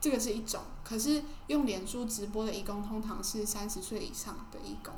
[0.00, 4.92] 这个是一种，可是用脸书直播的义工通常是三十岁以上的义工。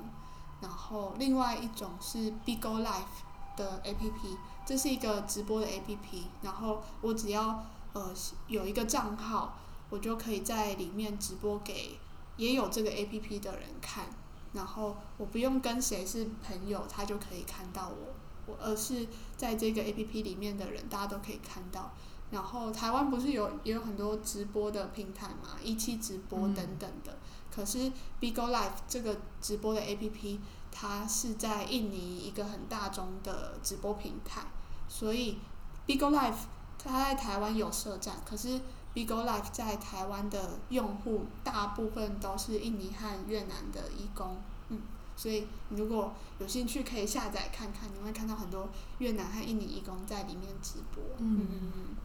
[0.62, 6.22] 然后另外一种是 Bigo Live 的 APP，这是一个直播的 APP。
[6.40, 8.14] 然后我只要呃
[8.46, 9.58] 有一个账号。
[9.90, 12.00] 我就可以在里面直播给
[12.36, 14.06] 也有这个 A P P 的人看，
[14.54, 18.14] 然后我不用跟谁是朋友，他就可以看到我，
[18.46, 21.92] 我而是在这个 A P P 里面的人，大家都可以看到。
[22.30, 27.18] 然后台湾不是有也有很多直播的平台嘛，一期直播等等的。
[27.54, 30.40] 可是 Bigo Live 这个直播的 A P P，
[30.72, 34.42] 它是在印尼一个很大众的直播平台，
[34.88, 35.38] 所以
[35.86, 36.46] Bigo Live
[36.78, 38.60] 它在台湾有设站，可是。
[38.94, 44.36] Bigo Life 在台湾的用户大部分都是印尼和越南的义工，
[44.68, 44.82] 嗯，
[45.16, 51.96] 所以如果有兴趣可以下载看看，你会看到很多越南和印尼义工在里面直播，嗯嗯嗯。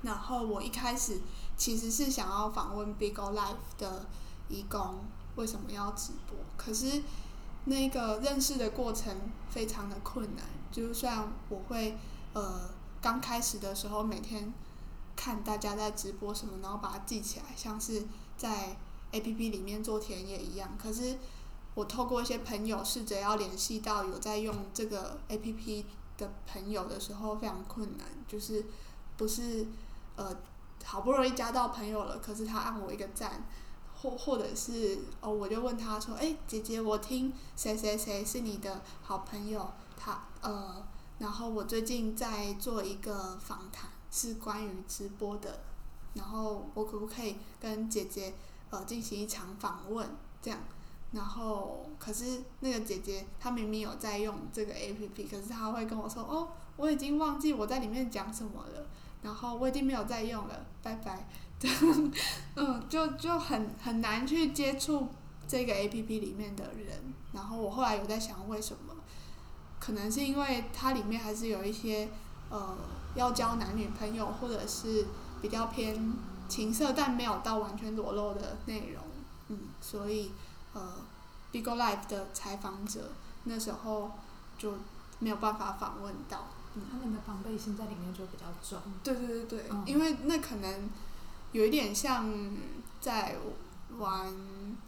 [0.00, 1.20] 然后我一开始
[1.58, 4.06] 其实是想要访问 Bigo Life 的
[4.48, 5.04] 义工
[5.36, 7.02] 为什么要直播，可是
[7.66, 9.14] 那个认识的过程
[9.50, 11.98] 非常的困难，就算我会
[12.32, 12.70] 呃
[13.02, 14.50] 刚开始的时候每天。
[15.16, 18.04] 看大家在直播什么，然后把它记起来，像是
[18.36, 18.76] 在
[19.12, 20.76] A P P 里面做田野一样。
[20.76, 21.16] 可是
[21.74, 25.86] 我透过一些朋友试着要联系到有在用这个 A P P
[26.18, 28.06] 的朋友的时候，非常困难。
[28.26, 28.64] 就是
[29.16, 29.66] 不是
[30.16, 30.36] 呃
[30.84, 33.46] 好不容易加到朋友了，可是他按我一个赞，
[34.02, 40.84] 或或者是哦，我就问他说：“哎，姐姐，我听谁谁谁是你的好朋友，他呃，
[41.18, 45.58] 然后我最近在做一个访谈。”是关于直播的，
[46.14, 48.32] 然后我可不可以跟姐姐
[48.70, 50.08] 呃进行一场访问？
[50.40, 50.60] 这样，
[51.10, 58.86] 然后可是那个姐姐她明明有在用这个 A P P，可是她会跟我说：“哦，我已经忘记我在里面讲什么了，
[59.22, 61.26] 然后我已经没有在用了，拜拜。
[62.54, 65.08] ”嗯，就就很很难去接触
[65.48, 68.94] 这个 A P P 里面的人，然后我后来有在想为什么，
[69.80, 72.08] 可能是因为它里面还是有一些
[72.50, 72.76] 呃
[73.14, 75.06] 要交男女朋友或者是
[75.40, 76.12] 比较偏
[76.48, 79.02] 情色但没有到完全裸露的内容，
[79.48, 80.32] 嗯，所以
[80.72, 80.98] 呃
[81.52, 83.12] Bigo Life 的采访者
[83.44, 84.10] 那时候
[84.58, 84.74] 就
[85.20, 86.82] 没有办法访问到，嗯。
[86.90, 88.80] 他们的防备心在里面就比较重。
[89.02, 89.82] 对对对对，嗯。
[89.86, 90.90] 因为那可能
[91.52, 92.28] 有一点像
[93.00, 93.36] 在
[93.96, 94.34] 玩，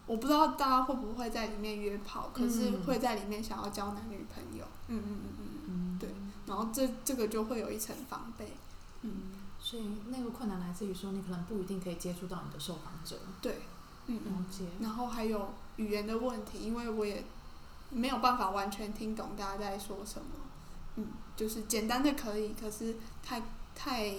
[0.06, 2.82] 我不知道大家会不会在里面约炮，可是嗯。
[2.84, 5.28] 会在里面想要交男女朋友，嗯嗯嗯
[6.46, 8.56] 然后这这个就会有一层防备，
[9.02, 9.12] 嗯，
[9.60, 13.18] 所以那个困难来自于说，你可能不一定可以接触到你的受访者。
[13.40, 13.62] 对，
[14.06, 14.64] 嗯嗯，了解。
[14.80, 17.24] 然后还有语言的问题，因为我也
[17.90, 20.26] 没有办法完全听懂大家在说什么，
[20.96, 21.06] 嗯，
[21.36, 23.42] 就是简单的可以，可是太
[23.74, 24.12] 太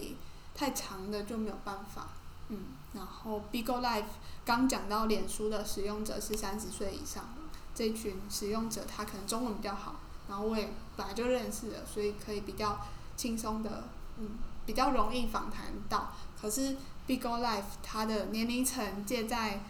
[0.53, 2.09] 太长的就没有办法，
[2.49, 2.59] 嗯，
[2.93, 4.03] 然后 Bigo Life
[4.43, 7.41] 刚讲到脸书的使用者是三十岁以上的
[7.73, 9.95] 这群使用者，他可能中文比较好，
[10.27, 12.79] 然后我也本来就认识了，所以可以比较
[13.15, 13.83] 轻松的，
[14.17, 14.29] 嗯，
[14.65, 16.11] 比较容易访谈到。
[16.39, 16.75] 可是
[17.07, 19.61] Bigo Life 它的年龄层介在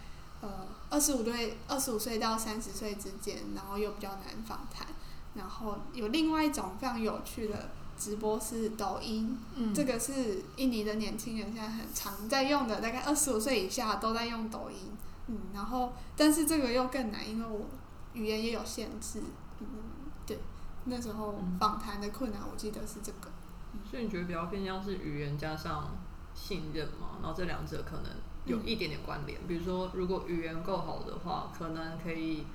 [0.42, 4.88] 呃二十五岁二十五岁到三十岁之间，然后又比较难访谈。
[5.36, 14.78] 然后有另外一种非常有趣的直播是抖音，嗯这个是印尼的年轻人现在很常在用的，大概二十五岁以下都在用抖音。
[15.28, 17.68] 嗯，然后但是这个又更难，因为我
[18.14, 19.22] 语言也有限制。
[19.60, 19.97] 嗯，对，
[20.88, 23.30] 那时候嗯访谈的困难，我记得是这个。
[23.90, 25.92] 所以你觉得比较偏向是语言加上
[26.34, 27.18] 信任嘛？
[27.22, 28.12] 然后这两者可能
[28.46, 29.40] 有一点点关联。
[29.48, 32.46] 比如说，如果语言够好的话，可能可以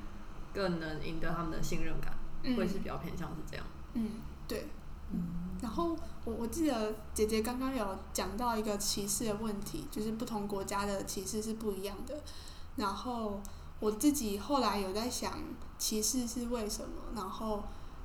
[0.52, 3.64] 更能赢得他们的信任感，嗯会是比较偏向是这样。
[3.94, 4.10] 嗯，
[4.48, 4.66] 对。
[5.12, 5.20] 嗯
[5.60, 12.20] 然后我我记得姐姐刚刚有讲到一个歧视的问题，就是不同国家的歧视是不一样的。
[12.76, 13.40] 然后
[13.78, 15.38] 我自己后来有在想，
[15.78, 16.90] 歧视是为什么？
[17.14, 17.62] 然后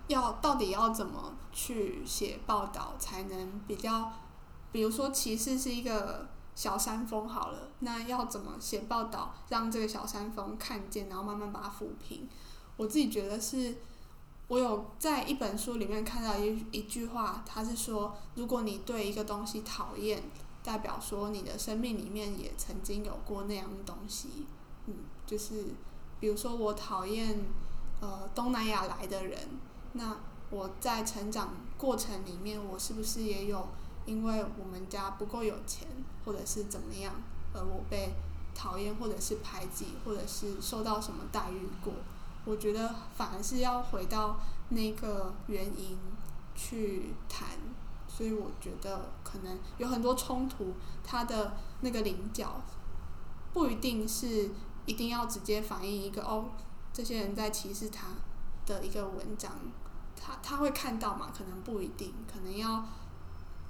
[0.08, 4.12] 要到底要怎么去写报道才能比较，
[4.72, 12.28] 比如说歧视是一个小山峰好了，那要怎么写报道让这个小山峰看见，然后慢慢把它抚平？
[12.76, 13.76] 我自己觉得是。
[14.50, 20.24] 我有在一本书里面看到一一句话，他是说，如果你对一个东西讨厌，
[20.64, 24.48] 代表说你的生命里面也曾经有过那样的东西。
[24.86, 24.94] 嗯，
[25.26, 25.66] 就是
[26.22, 27.44] 比如说我讨厌
[28.00, 29.38] 呃东南亚来的人，
[29.98, 30.16] 那
[30.50, 33.68] 我在成长过程里面，我是不是也有
[34.06, 35.88] 因为我们家不够有钱，
[36.24, 37.14] 或者是怎么样，
[37.54, 38.14] 而我被
[38.56, 41.94] 讨厌，或者是排挤，或者是受到什么待遇过？
[42.46, 45.98] 我觉得反而是要回到那个原因
[46.56, 47.50] 去谈，
[48.08, 52.62] 所以我觉得可能有很多冲突，它的那个棱角
[53.54, 54.52] 不一定是
[54.86, 56.46] 一定要直接反映一个哦，
[56.94, 58.08] 这些人在歧视他
[58.66, 59.52] 的一个文章，
[60.20, 61.32] 他他会看到嘛？
[61.36, 62.84] 可能不一定，可能要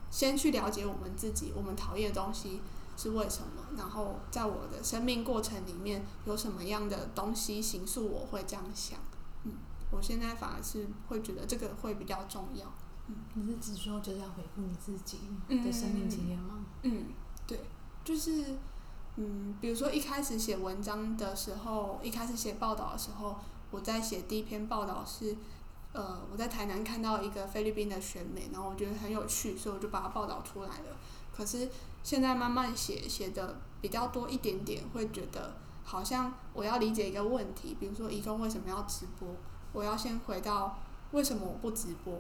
[0.09, 2.61] 先去了解我们自己，我们讨厌的东西
[2.95, 8.99] 是为什么，然后在我的生命过程里面有什么样的东西形塑我会这样想。
[9.43, 9.51] 嗯，
[9.91, 12.65] 我现在反而是会觉得这个会比较重要。
[13.09, 16.65] 嗯你是指说就是要回顾你自己嗯的生命经验吗？
[16.81, 17.05] 嗯，
[17.45, 17.61] 对，
[18.03, 18.57] 就是
[19.15, 23.37] 嗯，比如说一开始写文章的时候，一开始写报道的时候，
[23.71, 25.37] 我在写第一篇报道是，
[25.93, 30.97] 呃，我在台南看到一个菲律宾的选美，然后我觉得很有趣，所以我就把它报道出来了。
[31.35, 31.69] 可是
[32.03, 39.27] 现在慢慢写，写的比较多一点点，会觉得好像我要理解一个问题，比如说义工为什么要直播，
[39.73, 40.79] 我要先回到
[41.11, 42.19] 为什么我不直播，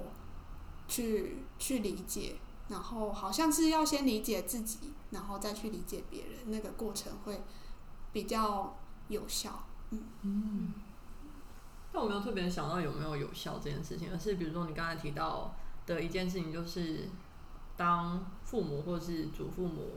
[0.87, 2.35] 去去理解。
[2.69, 7.41] 然后好像是要先理解自己，然后再去理解别人，那个过程会
[8.11, 8.75] 比较
[9.07, 9.63] 有效。
[9.91, 10.73] 嗯
[11.97, 15.55] 但我没有特别想到有没有有效这件事情，而是比如说你刚才提到
[15.87, 17.09] 的一件事情，就是
[17.75, 19.93] 当父母或是祖父母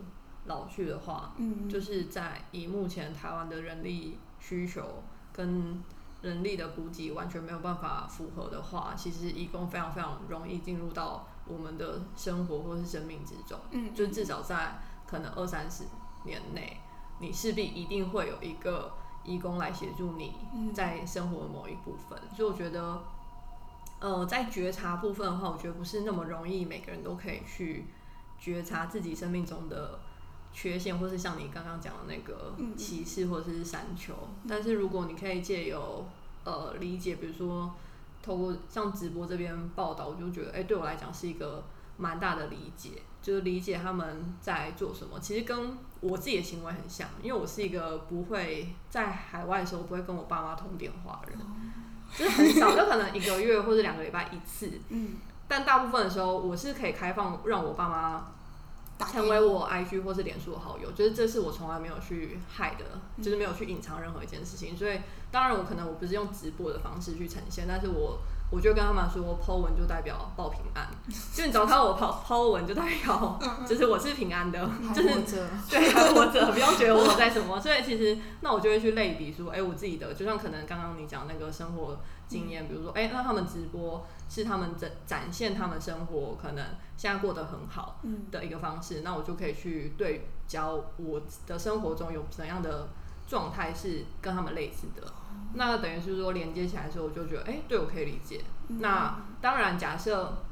[0.47, 5.85] 老去的话，嗯，就是在以目前台湾的人力需求跟
[6.23, 13.61] 人力的补给完全没有办法符合的话，其实义工非常非常容易进入到我们的生活或是生命之中。
[13.73, 15.85] 嗯，就至少在可能二三十
[16.25, 16.81] 年内，
[17.19, 18.91] 你势必一定会有一个
[19.25, 22.19] 义工来协助你嗯在生活的某一部分。
[22.37, 23.03] 所以我觉得，
[24.01, 27.87] 呃，在觉察部分的话，我觉得不是那么容易，每个人都可以去
[28.39, 29.99] 觉察自己生命中的
[30.53, 34.15] 缺陷，或是像你刚刚讲的那个嗯歧视或者是山丘。
[34.49, 36.05] 但是如果你可以借由
[36.45, 37.73] 呃理解，比如说
[38.23, 41.63] 透过像直播这边报道，我就觉得，哎、对我来讲是一个
[41.97, 45.19] 蛮大的理解，就是理解他们在做什么。
[45.21, 51.41] 其实跟我自己的行为很像，因为我是一个不会在海外的时候不会跟我爸妈通电话的人，
[52.17, 54.71] 就是很少，就可能一个月或者两个礼拜一次。
[54.89, 55.17] 嗯，
[55.47, 58.33] 但大部分的时候，我是可以开放让我爸妈
[59.11, 62.85] 成为我 IG 或是脸书的好友，就是这是我从来没有去害的，
[63.17, 64.77] 嗯就是没有去隐藏任何一件事情。
[64.77, 64.99] 所以
[65.31, 68.19] 当然我可能我不是用直播的方式去呈现，但是我
[68.51, 70.89] 我就跟他们说，Po 文就代表报平安，
[71.33, 77.61] 就你只要看到我 Po Po 文就代表嗯 就是我是平安的，就是，对，还活着，不用觉得我在什么。
[77.61, 86.65] 所以其实那我就会去类比说，哎、我自己的，就像可能刚刚你讲那个生活经验，比如说，哎、那他们直播是他们展展现他们生活可能
[86.97, 92.89] 现在过得很好嗯的一个方式，那我就可以去对焦我的生活中有怎样的
[93.29, 95.07] 状态是跟他们类似的。
[95.55, 98.45] 那等于是说连接起来的时候，我就觉得，哎、对我可以理解。
[98.69, 100.43] 嗯那当然，假设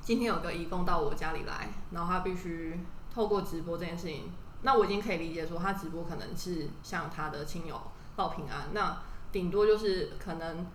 [0.00, 2.78] 今天有个义工到我家里来，然后他必须
[3.12, 4.30] 透过直播这件事情，
[4.62, 7.80] 那我已经可以理解说，他直播可能是向他的亲友
[8.14, 8.98] 报平安，那
[9.32, 10.66] 顶多就是可能。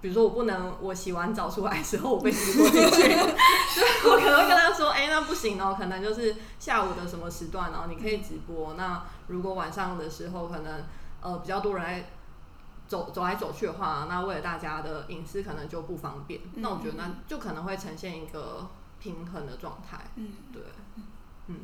[0.00, 8.74] 比如说我不能，我洗完澡出来的时候我被直播进去， 所以我可能会跟他说，哎、那不行哦，可能就是下午的什么时段，然后你可以直播。
[8.74, 10.84] 那如果晚上的时候可能
[11.22, 12.04] 呃比较多人来
[12.94, 16.40] 走走来走去的话，那为了大家的隐私可能就不方便。
[16.54, 18.70] 嗯那我觉得那就可能会呈现一个
[19.00, 20.12] 平衡的状态。
[20.14, 20.62] 嗯对，
[21.48, 21.56] 嗯，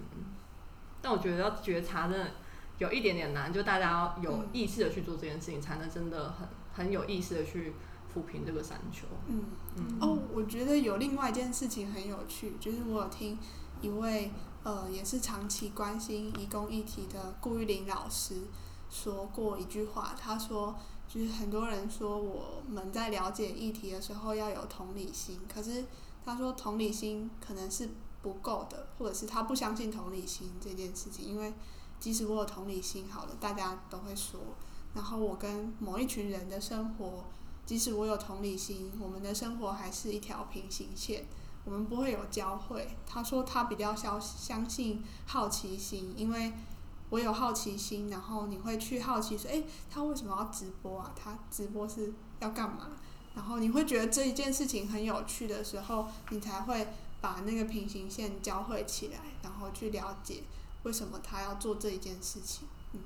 [1.00, 2.32] 但我觉得要觉察真的
[2.78, 7.74] 有一点点难，就大家要有嗯意识的去做这件事情，才能真的很很有意识的去
[8.12, 9.06] 抚平这个山丘。
[9.28, 9.44] 嗯。
[9.76, 13.38] 嗯，哦，我觉得有另外一件事情很有趣，就是我有听
[13.80, 14.32] 一位
[14.64, 18.42] 呃也是长期关心移工议题的顾玉玲老师
[18.90, 20.76] 说过一句话，他说
[21.12, 25.84] 就是很多人说我们在了解议题的时候要有同理心，可是
[26.24, 27.90] 他说同理心可能是
[28.22, 31.52] 不够的，或者是他不相信同理心这件事情，因为
[31.98, 34.38] 即使我有同理心好了，大家都会说，
[34.94, 37.24] 然后我跟某一群人的生活。
[37.66, 41.26] 即使我有同理心，我们的生活还是一条平行线，
[41.64, 42.96] 我们不会有交汇。
[43.06, 46.52] 他说他比较相相信好奇心，因为
[47.10, 51.12] 我有好奇心，然后你会去好奇说，诶，他为什么要直播啊？
[51.14, 52.88] 他直播是要干嘛？
[53.34, 56.88] 然后你会觉得这一件事情很有趣的时候，你才会
[57.20, 60.42] 把那个平行线交汇起来，然后去了解
[60.84, 62.66] 为什么他要做这一件事情。
[62.92, 63.00] 嗯，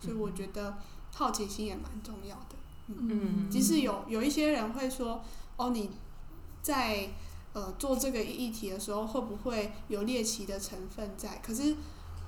[0.00, 0.78] 所以我觉得
[1.12, 2.56] 好奇心也蛮重要的。
[2.88, 5.20] 嗯即使有有一些人会说，
[5.56, 5.90] 哦，你
[6.62, 7.10] 在
[7.52, 11.38] 呃做这个议题的时候，会不会有猎奇的成分在？
[11.44, 11.76] 可是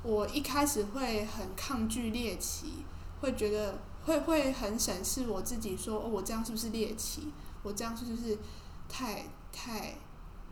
[0.03, 2.85] 我一开始会很抗拒猎奇，
[3.21, 7.33] 会觉得会会很审视我自己说，哦，我这样是不是猎奇？
[7.63, 8.39] 我这样是不是
[8.89, 9.97] 太太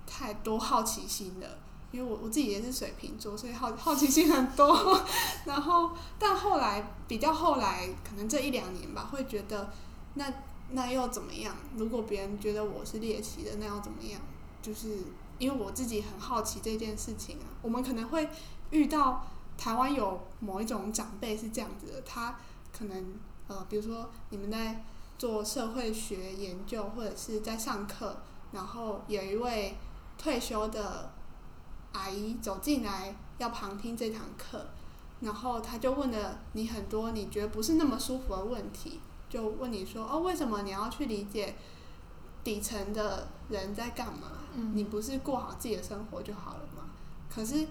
[0.07, 1.47] 太多好奇心了？
[1.93, 5.01] 因为我我自己也是水瓶座，所以好 好奇心很多。
[5.45, 9.73] 然后，但后来比较后来，可能这一两年吧，会觉得
[10.15, 10.31] 那
[10.73, 11.57] 那又怎么样？
[11.77, 14.21] 如果别人觉得我是猎奇的，那又怎么样？
[14.61, 14.99] 就是
[15.39, 17.47] 因为我自己很好奇这件事情啊。
[17.63, 18.29] 我们可能会
[18.71, 19.25] 遇到
[19.57, 22.37] 台湾有某一种长辈是这样子的，他
[22.77, 23.15] 可能
[23.49, 24.85] 呃，比如说你们在
[25.19, 28.17] 做社会学研究或者是在上课，
[28.53, 29.77] 然后有一位
[30.19, 31.11] 退休的
[31.93, 34.67] 阿姨走进来要旁听这堂课，
[35.21, 41.55] 然后他就问了你很多你觉得不是那么舒服的问题，就问你说哦，为什么你要去理解
[42.45, 44.33] 底层的人在干嘛？
[44.75, 46.85] 你不是过好自己的生活就好了吗？
[47.29, 47.67] 可是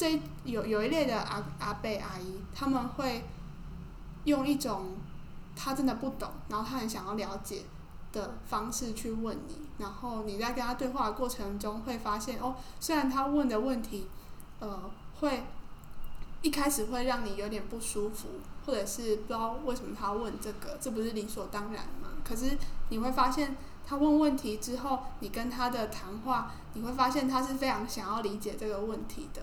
[0.00, 3.22] 这有有一类的阿阿伯阿姨，他们会
[4.24, 4.96] 用一种
[5.54, 7.64] 他真的不懂，然后他很想要了解
[8.10, 14.08] 的方式去问你，然后你在跟他对话的过程中会发现，哦，虽然他问的问题，
[14.60, 14.90] 呃，
[15.20, 15.44] 会
[16.40, 18.28] 一开始会让你有点不舒服，
[18.64, 22.08] 或者是不知道为什么他问这个，这不是理所当然吗？
[22.24, 22.56] 可是
[22.88, 23.54] 你会发现，
[23.86, 29.42] 他问问题之后，你跟他的谈话，你会发现他是非常想要理解这个问题的，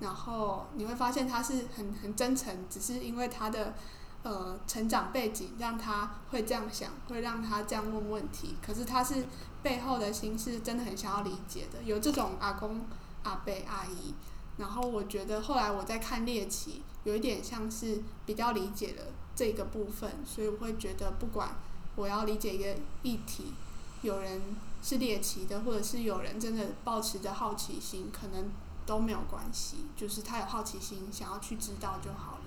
[0.00, 3.74] 然后你会发现他是很很真诚，只是因为他的
[4.22, 9.26] 呃成长背景让他会这样想，会让他这样问问题，可是他是
[9.62, 12.80] 背后的心是真的很想要理解的，有这种阿公、
[13.22, 14.14] 阿伯、阿姨。
[14.56, 21.56] 然后我觉得后来我在看猎奇，有一点像是比较理解了这个部分，所以我会觉得不管
[21.96, 23.54] 我要理解一个议题，
[24.02, 24.40] 有人
[24.82, 28.50] 是猎奇的，或者是有人真的保持着好奇心，可能
[28.90, 32.40] 都没有关系，就是他有好奇心，想要去知道就好了。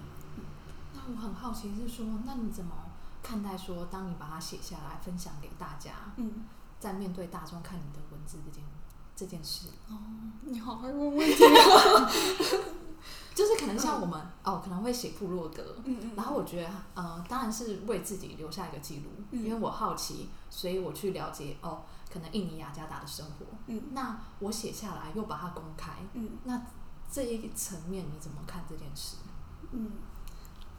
[0.94, 2.74] 那我很好奇是说，那你怎么
[3.24, 6.44] 看待说，当你把它写下来分享给大家，嗯，
[6.82, 8.62] 在面对大众看你的文字这件
[9.16, 9.68] 这件事？
[9.88, 9.96] 哦，
[10.41, 12.12] 你好会问问题啊。
[13.34, 16.12] 就是可能像我们、哦，可能会写部落格，嗯嗯。
[16.18, 21.84] 然后我觉得，呃，当然是为自己留下一个记录，嗯因为我好奇，所以我去了解哦，
[22.14, 23.45] 可能印尼雅加达的生活。
[23.66, 26.61] 嗯那我写下来又把它公开，嗯那
[27.11, 29.18] 这一层面你怎么看这件事？
[29.72, 29.91] 嗯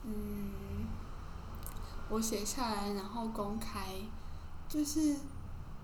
[0.03, 0.85] 嗯，
[2.09, 3.95] 我写下来然后公开，
[4.69, 5.17] 就是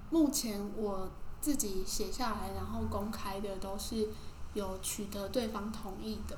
[0.10, 1.10] 目前我
[1.42, 4.10] 自己写下来然后公开的都是
[4.54, 6.38] 有取得对方同意的。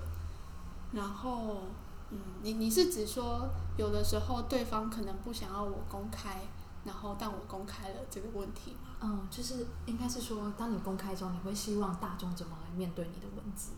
[0.94, 1.64] 然后，
[2.12, 6.42] 嗯，你你是指说有的时候对方可能不想要我公开，
[6.86, 8.93] 然后但我公开了这个问题吗？
[9.04, 13.72] 嗯，就是应该是说，当你公开之后，你会希望大众怎么来面对你的文字？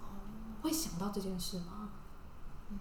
[0.00, 0.06] 哦
[0.62, 1.88] 会想到这件事吗？
[2.70, 2.78] 嗯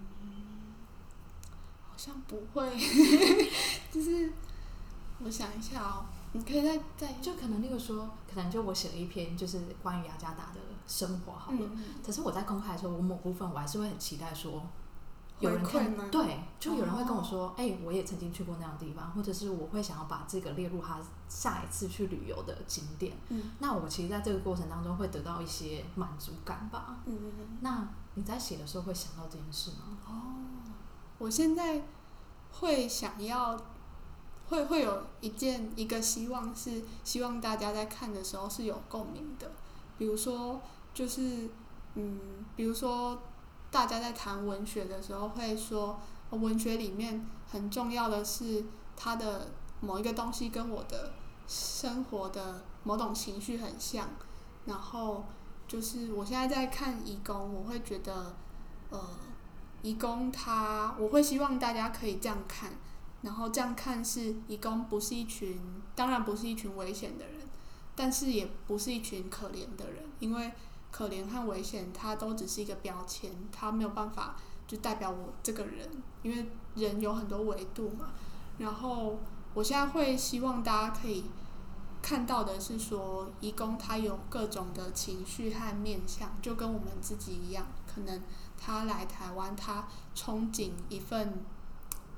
[1.90, 2.70] 好像不会，
[3.92, 4.32] 就是
[5.24, 14.62] 我想一下哦，你可以再再就可能，例如说，可能就我写了一篇就是关于雅加达的生活好了，嗯可是我在公开的时候，我某部分我还是会很期待说，
[15.40, 16.06] 有回人看吗？
[16.12, 23.16] 对，就有人会跟我哦说，哎、我也曾经去过那样的地方，或者是我会想要把这个列入他下一次去旅游的景点。
[23.30, 26.98] 嗯那我其实在这个过程当中会得到一些满足感吧。
[27.06, 27.58] 嗯嗯嗯。
[27.62, 29.98] 那你在写的时候会想到这件事吗？
[30.08, 30.12] 哦，
[31.18, 31.82] 我现在
[32.52, 33.58] 会想要，
[34.50, 39.52] 会会有一件一个希望是希望大家在看的时候是有共鸣的，
[39.98, 40.60] 比如说
[40.94, 41.50] 就是
[41.96, 42.20] 嗯，
[42.56, 43.22] 比如说
[43.72, 45.99] 大家在谈文学的时候会说，
[46.32, 48.65] 文学里面很重要的是
[48.95, 51.13] 它的某一个东西跟我的
[51.47, 54.07] 生活的某种情绪很像，
[54.65, 55.26] 然后
[55.67, 58.36] 就是我现在在看义工，我会觉得。
[58.91, 58.99] 呃，
[59.84, 62.72] 义工他，我会希望大家可以这样看，
[63.22, 65.61] 然后这样看是义工不是一群，
[65.93, 67.47] 当然不是一群危险的人，
[67.95, 70.51] 但是也不是一群可怜的人，因为
[70.92, 74.36] 可怜和危险它都只是一个标签，它没有办法
[74.68, 75.90] 就代表我这个人，
[76.22, 78.12] 因为人有很多维度嘛。
[78.58, 79.20] 然后
[79.54, 81.26] 我现在会希望大家可以
[82.02, 88.22] 看到的是说，义工他有各种的情绪和面相，就跟我们自己一样，可能。
[88.62, 91.46] 他来台湾，他憧憬一份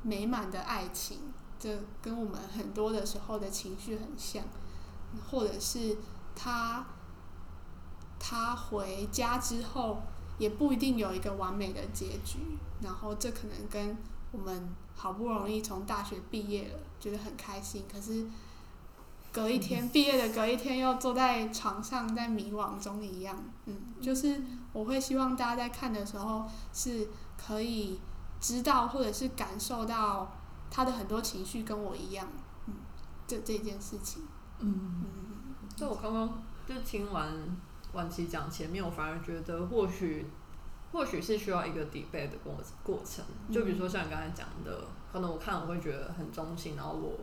[0.02, 1.20] 美满的爱情，
[1.60, 4.44] 这跟我们很多的时候的情绪很像，
[5.30, 6.00] 或者是
[6.36, 6.84] 他
[8.24, 10.04] 他回家之后
[10.38, 12.38] 也不一定有一个完美的结局，
[12.82, 13.98] 然后这可能跟
[14.32, 18.26] 我们好不容易从大学毕业了，觉得很开心，可是
[19.32, 24.42] 隔一天毕业的隔一天又坐在床上在迷惘中一样，嗯，就是。
[24.74, 28.00] 我会希望大家在看的时候是可以
[28.40, 30.32] 知道或者是感受到
[30.70, 32.26] 他的很多情绪跟我一样，
[32.68, 32.76] 嗯，
[33.28, 34.24] 这这件事情，
[34.60, 35.04] 嗯。
[35.04, 35.68] 嗯。
[35.76, 37.28] 就我刚刚就听完
[37.94, 40.26] 婉琪讲前面，我反而觉得或许
[40.92, 43.24] 或许是需要一个 debate 的过过程。
[43.52, 47.20] 就比如说像你刚才讲的，可能我看我会觉得很中性，然后我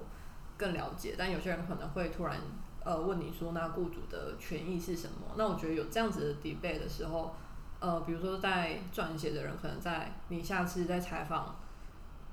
[0.56, 2.40] 更了解，但有些人可能会突然。
[2.84, 5.34] 呃，问你说那雇主的权益是什么？
[5.36, 7.34] 那我觉得有这样子的 debate 的时候，
[7.80, 11.54] 呃，比如说在撰写的人，可能在你下次在采访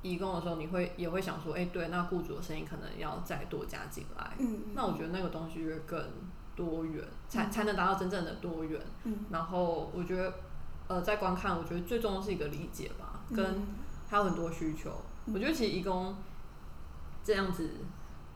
[0.01, 4.33] 义工的时候，你会也会想说，哎、对，那雇主的声音可能要再多加进来。
[4.37, 5.99] 嗯，那我觉得那个东西会更
[6.55, 8.79] 多元，才才能达到真正的多元。
[9.03, 10.33] 嗯，然后我觉得，
[10.87, 13.63] 呃，在观看，我觉得最重要是一个理解吧，跟嗯
[14.09, 14.89] 还有很多需求。
[15.27, 16.15] 嗯我觉得其实义工
[17.23, 17.69] 这样子。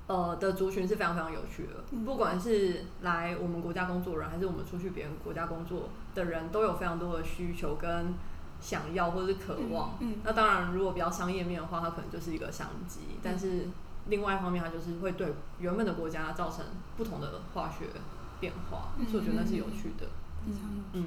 [0.08, 8.16] 呃的族群是非常非常有趣的，嗯不管是来我们国家工作的人，还是我们出去别人国家工作的人，都有非常多的需求跟
[8.60, 9.96] 想要或者是渴望。
[10.00, 13.68] 嗯，那当然，如果比较商业面的话，它可能就是一个商机，但是
[14.10, 16.66] 另外一方面，它就是会对原本的国家造成
[16.98, 17.86] 不同的化学
[18.40, 20.08] 变化，嗯所以我觉得那是有趣的。
[20.46, 21.06] 嗯嗯，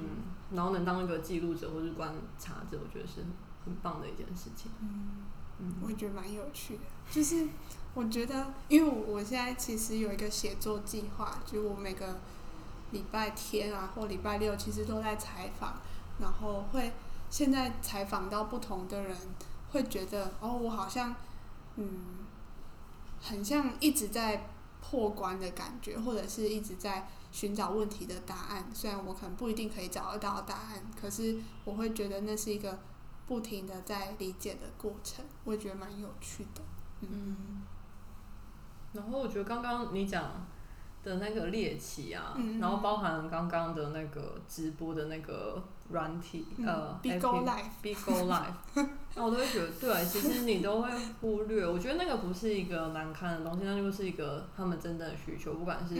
[0.51, 3.25] 然后能当一个记录者或是观察者，我觉得是
[3.65, 4.71] 很棒的一件事情。
[4.79, 5.23] 嗯，
[5.59, 6.81] 嗯我觉得蛮有趣的，
[7.11, 7.47] 就是
[7.95, 12.19] 我觉得，因为我我现在其实有一个写作计划，就是我每个
[12.91, 15.73] 礼拜天啊或礼拜六其实都在采访，
[16.19, 16.93] 然后会
[17.29, 19.17] 现在采访到不同的人，
[19.71, 21.15] 会觉得哦，我好像
[21.77, 21.87] 嗯，
[23.23, 24.49] 很像一直在
[24.81, 28.69] 破关的感觉，或者是一直在寻找问题的答案。
[28.73, 32.77] 虽然我可能不一定可以找得到答案，可是我会觉得那是一个
[33.25, 36.61] 不停的在理解的过程，我觉得蛮有趣的。
[36.99, 37.63] 嗯，
[38.91, 40.45] 然后我觉得刚刚你讲
[41.03, 48.53] 的那个猎奇啊，嗯然后包含刚刚的那个直播的那个软体，嗯呃 Be FB Go Live Big Go Life，
[49.15, 50.89] 那我都会觉得，对，其实你都会
[51.21, 51.67] 忽略。
[51.67, 55.95] 我觉得那个不是一个难看的东西，那就是一个他们真正的需求，不管是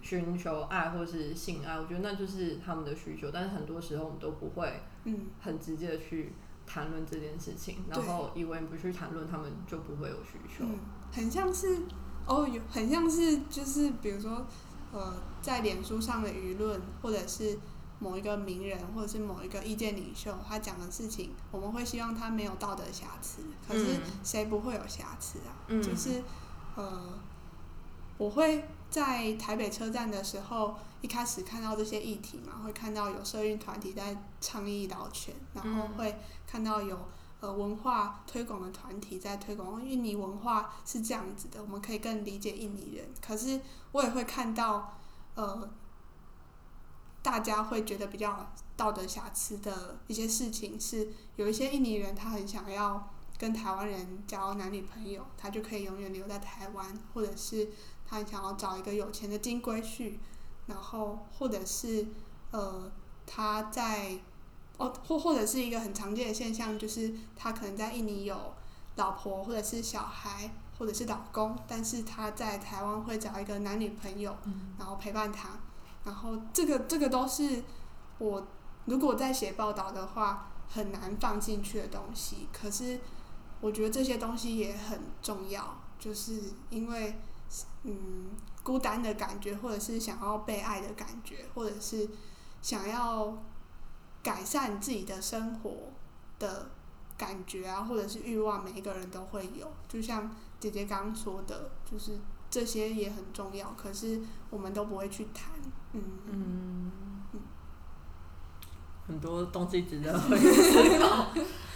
[0.00, 3.30] 寻求爱或是性爱，我觉得那就是他们的需求。
[3.32, 6.32] 但是很多时候我们都不会嗯，很直接的去
[6.66, 10.64] 谈论这件事情，然后以为你不去谈论，他们就不会有需求。
[10.64, 10.78] 嗯，
[11.12, 11.80] 很像是
[12.26, 14.44] 哦，有很像是就是比如说
[14.92, 17.58] 呃，在脸书上的舆论，或者是
[17.98, 24.02] 某一个名人，或者是某一个意见领袖，他讲的事情，我们会希望他没有道德瑕疵，可是嗯。
[24.24, 25.54] 谁不会有瑕疵啊？
[25.68, 25.82] 嗯。
[25.82, 26.22] 就是
[26.74, 27.18] 呃，
[28.18, 35.96] 我会在台北车站的时候，一开始看到这些议题嘛，会看到有社运团体在倡议导权，然后嗯。
[35.96, 36.98] 会看到有
[37.52, 43.08] 文化推广的团体在推广印尼文化是这样子的，我们可以更理解印尼人。
[43.20, 43.60] 可是
[43.92, 44.98] 我也会看到
[45.34, 45.68] 呃，
[47.22, 57.70] 大家会觉得比较道德瑕疵的一些事情，是有一些印尼人他很想要跟台湾人交男女朋友，他就可以永远留在台湾，或者是
[58.06, 60.18] 他想要找一个有钱的金龟婿，
[60.66, 62.06] 然后或者是
[62.50, 62.90] 呃
[63.26, 64.18] 他在
[64.76, 68.54] 哦或或者是一个很常见的现象，就是他可能在印尼有
[68.96, 74.36] 老婆或者是小孩或者是老公，但是他在台湾会找一个男女朋友，
[74.78, 75.50] 然后陪伴他，
[76.04, 77.62] 然后这个这个都是
[78.18, 78.46] 我
[78.84, 83.00] 如果在写报道的话很难放进去的东西，可是
[83.60, 87.18] 我觉得这些东西也很重要，就是因为
[87.84, 88.30] 嗯
[88.62, 92.08] 孤单的感觉，或者是想要被爱的感觉，或者是
[92.60, 93.36] 想要
[94.26, 95.70] 改善自己的生活
[96.40, 96.68] 的
[97.16, 99.72] 感觉啊，或者是欲望，每一个人都会有。
[99.86, 102.18] 就像姐姐刚刚说的，就是
[102.50, 104.20] 这些也很重要，可是
[104.50, 105.52] 我们都不会去谈。
[105.92, 106.90] 嗯嗯，
[109.06, 111.28] 很多东西值得回思考。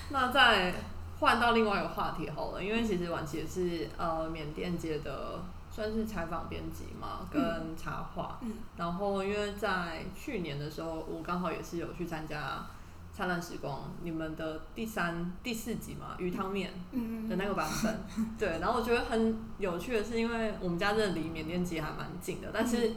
[0.08, 0.74] 那再
[1.20, 5.40] 换到另外一个话题好了，因为其实婉琪也是呃缅甸街的
[5.70, 8.38] 算是采访编辑嘛，跟插画。
[8.42, 12.66] 嗯然后因为在去年的时候，我刚好也是有去参加
[13.16, 18.00] 《灿烂时光》你们的第三、第四集嘛，鱼汤面嗯的那个版本。
[18.38, 22.94] 对，然后我觉得很有趣的是，因为我们家这离缅甸街还蛮近的，但是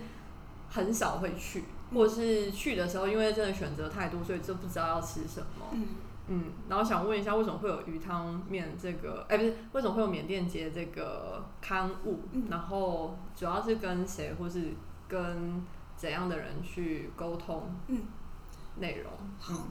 [0.69, 5.67] 很少会去，或是去的时候，因为真的选择太多，所以就不知道要吃什么。
[5.73, 5.87] 嗯
[6.27, 9.25] 嗯，然后想问一下，为什么会有鱼汤面这个？
[9.27, 12.21] 哎、不是，为什么会有缅甸街这个刊物？
[12.31, 14.73] 嗯然后主要是跟谁，或是
[15.07, 15.61] 跟
[15.97, 18.01] 怎样的人去沟通嗯，
[18.77, 19.11] 内容？
[19.37, 19.67] 好，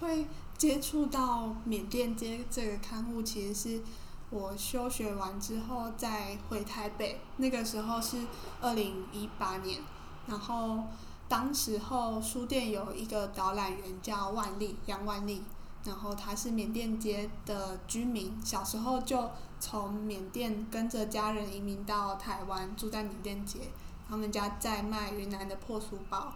[0.00, 0.26] 会
[0.56, 3.82] 接触到缅甸街这个刊物，其实是
[4.30, 8.16] 我休学完之后再回台北，那个时候是
[8.60, 9.80] 二零一八年，
[10.26, 10.84] 然后
[11.28, 15.42] 当时候书店有一个导览员叫万丽杨万丽，
[15.84, 23.60] 然后他是缅甸街的居民，小时候就从缅甸跟着家人移民到台湾，住在缅甸街。
[24.08, 26.32] 他们家在卖云南的破书包，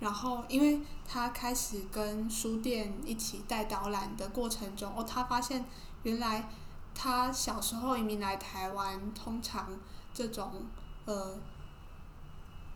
[0.00, 5.64] 然后因为他开始跟书店一起带导览的过程中，哦，他发现
[6.04, 6.48] 原来
[6.94, 9.78] 他小时候移民来台湾，通常
[10.14, 10.50] 这种
[11.04, 11.38] 呃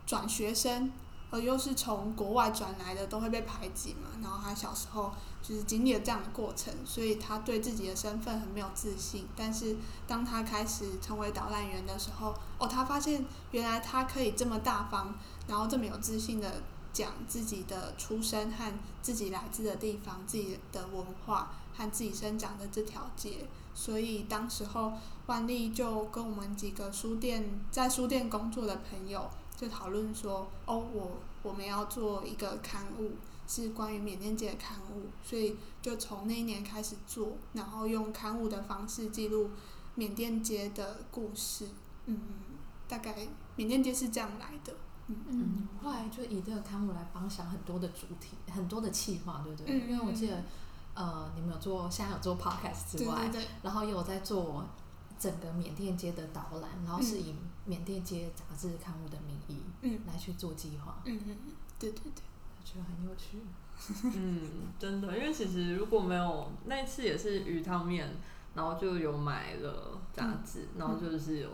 [0.05, 0.91] 转学生，
[1.33, 4.07] 呃又是从国外转来的，都会被排挤嘛。
[4.21, 5.11] 然后他小时候
[5.41, 9.25] 就是经历了这样的过程，所以他对自己的身份很没有自信。
[9.35, 9.75] 但是
[10.05, 15.15] 当他开始成为导览员的时候，哦，他发现原来他可以这么大方，
[15.47, 16.61] 然后这么有自信的
[16.93, 18.71] 讲自己的出身和
[19.01, 23.47] 自己来自的地方、自己的文化和自己生长的这条街。
[23.73, 24.93] 所以当时候
[25.25, 33.11] 万丽就跟我们几个书店在书店工作的朋友就讨论说，哦，我我们要做一个刊物，
[33.47, 39.51] 是关于缅甸街的刊物，所以就从那一年开始做，然后用刊物的方式记录
[39.95, 41.67] 缅甸街的故事。
[42.05, 42.19] 嗯，
[42.87, 43.15] 大概
[43.55, 44.73] 缅甸街是这样来的。
[45.07, 49.75] 嗯嗯，后来就以这个刊物来帮想很多的主题，很多的企划，对不对？
[49.75, 50.43] 嗯因为我记得，
[50.93, 54.65] 呃，你们有做，现在有做 podcast 之对外，对对，然后也有在做
[55.23, 60.01] 整个缅甸街的导览，然后是以缅甸街杂志刊物的名义嗯。
[60.05, 62.23] 来去做计划，嗯嗯嗯，对对对，
[62.59, 63.39] 我觉得很有趣。
[64.13, 64.41] 嗯，
[64.77, 68.13] 真的，因为其实如果没有那一次也是鱼汤面，
[68.53, 71.49] 然后就有买了杂志，然后就是有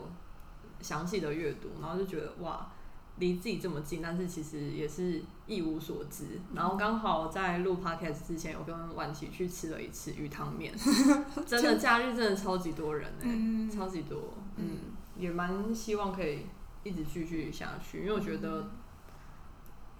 [0.80, 2.72] 详细的阅读，然后就觉得哇，
[3.20, 6.40] 离自己这么近，但是其实也是一无所知。
[6.52, 10.74] 然后刚好在录 podcast 之前，有跟婉琪去吃了一次鱼汤面，
[11.46, 14.78] 真的假日真的超级多人哎、嗯超级多，嗯，
[15.16, 16.46] 也蛮希望可以
[16.82, 18.68] 一直继续下去，因为我觉得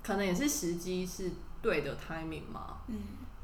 [0.03, 1.31] 可能也是时机是
[1.63, 2.79] 对的 timing 嘛。
[2.89, 2.99] 嗯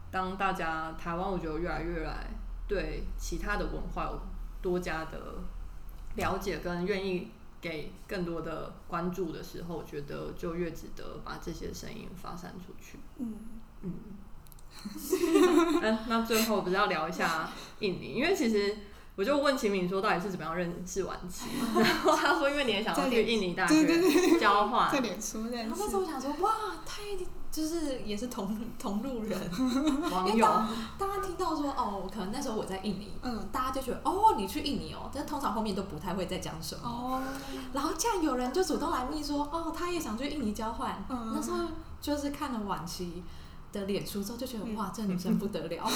[0.09, 2.27] 当大家台湾，我觉得越来越来
[2.67, 4.19] 对其他的文化有
[4.63, 5.19] 多加的
[6.15, 7.29] 了解，跟愿意
[7.69, 12.99] 给更多的关注的时候，我觉得就越值得把这些声音发散出去。
[13.19, 13.35] 嗯
[13.83, 13.93] 嗯，
[15.83, 17.51] 嗯， 那最后不是要聊一下
[17.81, 18.15] 印尼？
[18.15, 18.77] 因为其实
[19.17, 21.47] 我就问秦敏说，到底是怎么样认识晚期？
[21.75, 26.53] 然后他说，因为你也想要去印尼大学交换在，脸书认然后识那时候我想说，哇，
[26.85, 29.41] 他一定就是也是同同路人。
[30.13, 30.47] 网友，
[30.99, 36.83] 大家听到说哦，可能那时候我在印尼，嗯大家就觉得哦，你去印尼哦，但通常后面都不太会再讲什么。
[36.87, 37.23] 哦，
[37.73, 41.03] 然后竟然有人就主动来密说，哦，他也想去印尼交换。
[41.09, 41.65] 嗯那时候
[42.03, 43.25] 就是看了晚期
[43.73, 45.89] 的脸书之后，就觉得、嗯哇，这女生不得了。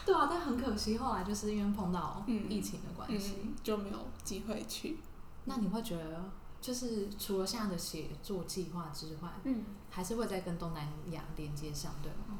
[0.06, 3.34] 对啊，但很可惜，后来就是因为碰到嗯疫情的关系。
[3.42, 4.98] 嗯就没有机会去。
[5.44, 6.30] 那你会觉得，
[6.60, 12.38] 就是除了现在的写作计划之外，嗯，还是会再跟东南亚连接上，对吗？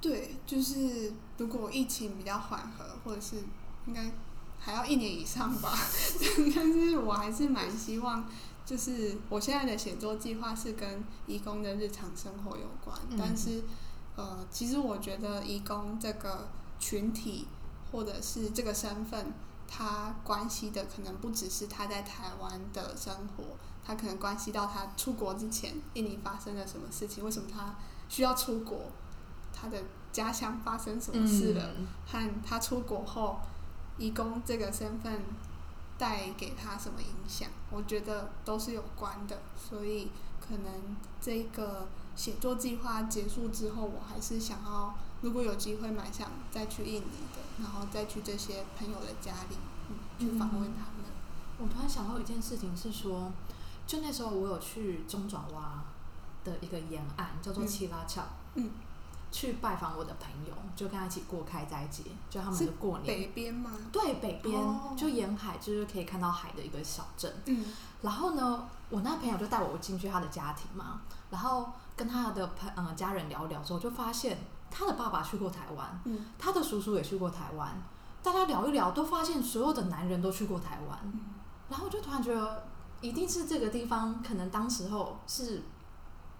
[0.00, 3.36] 对，就是如果疫情比较缓和，或者是
[3.86, 4.10] 应该
[4.58, 5.72] 还要一年以上吧，
[6.54, 8.24] 但是我还是蛮希望，
[8.64, 13.62] 就是我现在的写作计划是跟义工的日常生活有关，嗯但是
[14.16, 16.48] 呃，其实我觉得义工这个
[16.80, 17.46] 群体
[17.92, 19.32] 或者是这个身份，
[19.68, 23.44] 他关系的可能不只是他在台湾的生活，
[23.84, 27.76] 他可能关系到他出国之前，印尼发生了什么事情，为什么他
[28.08, 28.86] 需要出国，
[29.52, 33.38] 他的家乡发生什么事了，嗯和他出国后，
[33.98, 35.22] 义工这个身份
[35.98, 39.38] 带给他什么影响，我觉得都是有关的。
[39.54, 40.10] 所以
[40.40, 49.56] 可能这个写作计划结束之后，我还是想要，如果有机会，蛮想再去印尼的，然后再去这些朋友的家里，
[49.88, 51.10] 嗯，去访问他们。
[51.58, 53.30] 我突然想到一件事情是说，
[53.86, 55.84] 就那时候我有去中爪哇
[56.42, 58.22] 的一个沿岸，叫做嗯七拉翘，
[58.54, 58.70] 嗯，
[59.30, 63.06] 去拜访我的朋友，就跟他一起过开斋节，就他们的过年。
[63.06, 63.72] 北边吗？
[63.92, 67.30] 对，北边、哦就沿海，就是可以看到海的一个小镇。
[67.44, 67.66] 嗯
[68.00, 74.38] 然后呢，我那朋友就带我进去他的家庭嘛，然后跟他的朋呃家人聊聊之后，就发现
[74.70, 77.82] 他的爸爸去过台湾，嗯他的叔叔也去过台湾，
[78.22, 80.98] 大家聊一聊，都发现所有的男人都去过台湾。
[81.04, 81.20] 嗯
[81.68, 82.64] 然后我就突然觉得，
[83.00, 85.62] 一定是这个地方，可能当时候是，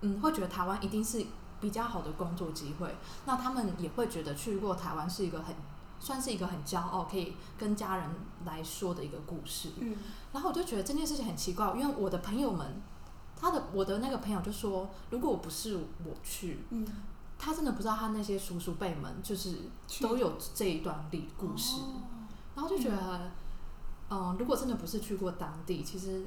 [0.01, 1.24] 嗯，会觉得台湾一定是
[1.61, 2.97] 比较好的工作机会。
[3.26, 5.55] 那他们也会觉得去过台湾是一个很，
[6.01, 8.11] 算是一个很骄傲，可以跟家人
[8.45, 9.68] 来说的一个故事。
[9.78, 9.97] 嗯
[10.33, 12.83] 然后我就觉得这件事情很奇怪，因为我的朋友们，
[13.41, 16.85] 他的我的那个朋友就说，如果我不是我去，嗯，
[17.43, 19.57] 他真的不知道他那些叔叔辈们就是
[20.03, 21.80] 都有这一段历故事。
[21.80, 22.03] 哦
[22.55, 23.30] 然后就觉得，
[24.11, 26.26] 嗯、如果真的不是去过当地，其实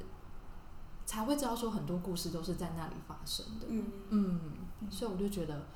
[1.06, 3.66] 才会知道说很多故事都是在那里发生的。
[4.08, 4.40] 嗯
[4.90, 5.66] 所以我就觉得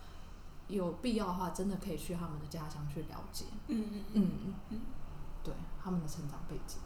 [0.66, 4.03] 有必要的话，真的可以去他们的家乡去了解，嗯嗯。
[4.14, 4.80] 嗯嗯
[5.45, 6.78] 对他们的成长背景。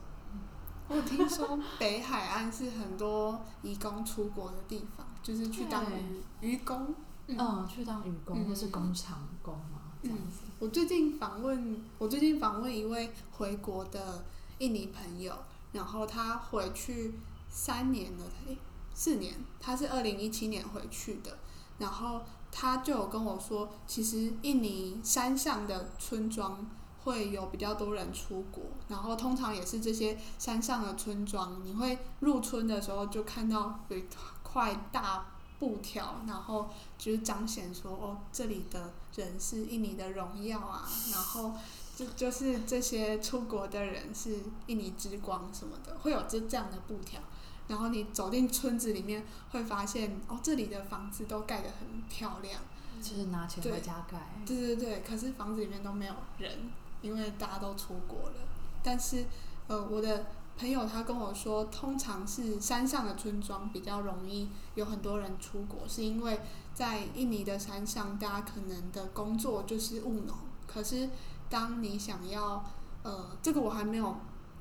[0.88, 6.94] 我有听说北海岸是很多移工出国的地方，就是去当渔渔工。
[7.27, 7.37] 嗯。
[7.39, 10.41] 嗯，去当女工嗯或是工厂工嘛，这样子。
[10.59, 14.25] 我最近访问，我最近访问一位回国的
[14.59, 15.35] 印尼朋友，
[15.73, 17.14] 然后他回去
[17.49, 18.59] 三年了，诶，
[18.95, 21.39] 四年，他是二零一七年回去的，
[21.79, 26.64] 然后他就有跟我说，其实印尼山上的村庄
[27.03, 34.05] 会有比较多人出国，然后通常也是这些山上的村庄，你会入村的时候就看到有一
[34.43, 35.27] 块大
[35.62, 41.52] 布条，然后就是彰显说，哦，这里的人是印尼的荣耀啊，然后
[41.94, 47.20] 就就是这些出国的人是印尼之光什么的，会有这这样的布条。
[47.68, 52.60] 然后你走进村子里面，会发现哦，这里的房子都盖得很漂亮。
[53.00, 54.18] 就是拿钱回家盖。
[54.44, 58.34] 对对对，可是房子里面都没有人，因为大家都出国了。
[58.82, 59.26] 但是，
[59.68, 60.26] 呃，我的
[60.62, 66.38] 朋友他跟我说，通常是山上的村庄比较容易有很多人出国，是因为
[66.72, 70.36] 在印尼的山上，大家可能的工作就是务农。
[70.68, 71.10] 可是，
[71.50, 72.64] 当你想要，
[73.02, 74.14] 呃，这个我还没有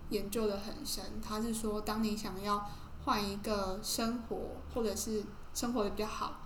[0.09, 1.21] 研究的很深。
[1.21, 2.67] 他是说，当你想要
[3.05, 5.23] 换一个生活，或者是
[5.53, 6.39] 生活的比较好，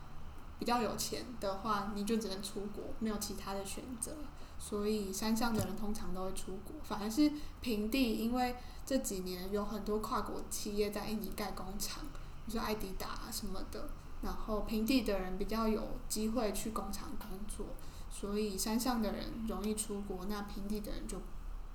[0.60, 4.12] 比较有钱的话，你就只能出国，没有其他的选择。
[4.58, 7.32] 所以山上的人通常都会出国，反而是
[7.62, 12.04] 平地，因为这几年有很多跨国企业在印尼盖工厂，
[12.46, 13.90] 比如说艾迪达啊什么的，
[14.22, 17.66] 然后平地的人比较有机会去工厂工作，
[18.12, 21.18] 所以山上的人容易出国，那平地的人就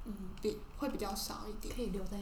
[0.06, 1.74] 嗯，比会比较少一点。
[1.74, 2.16] 可以留在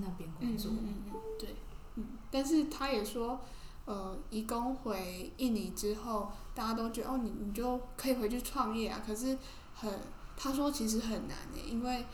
[0.00, 0.70] 那边工作。
[0.70, 1.56] 嗯嗯嗯，对，
[1.96, 3.40] 嗯，但是他也说，
[3.86, 9.02] 呃，移工回印尼之后，大家都觉得哦，你你就可以回去创业啊。
[9.04, 9.36] 可是
[9.80, 9.90] 很，
[10.36, 12.04] 他说其实很难诶，因为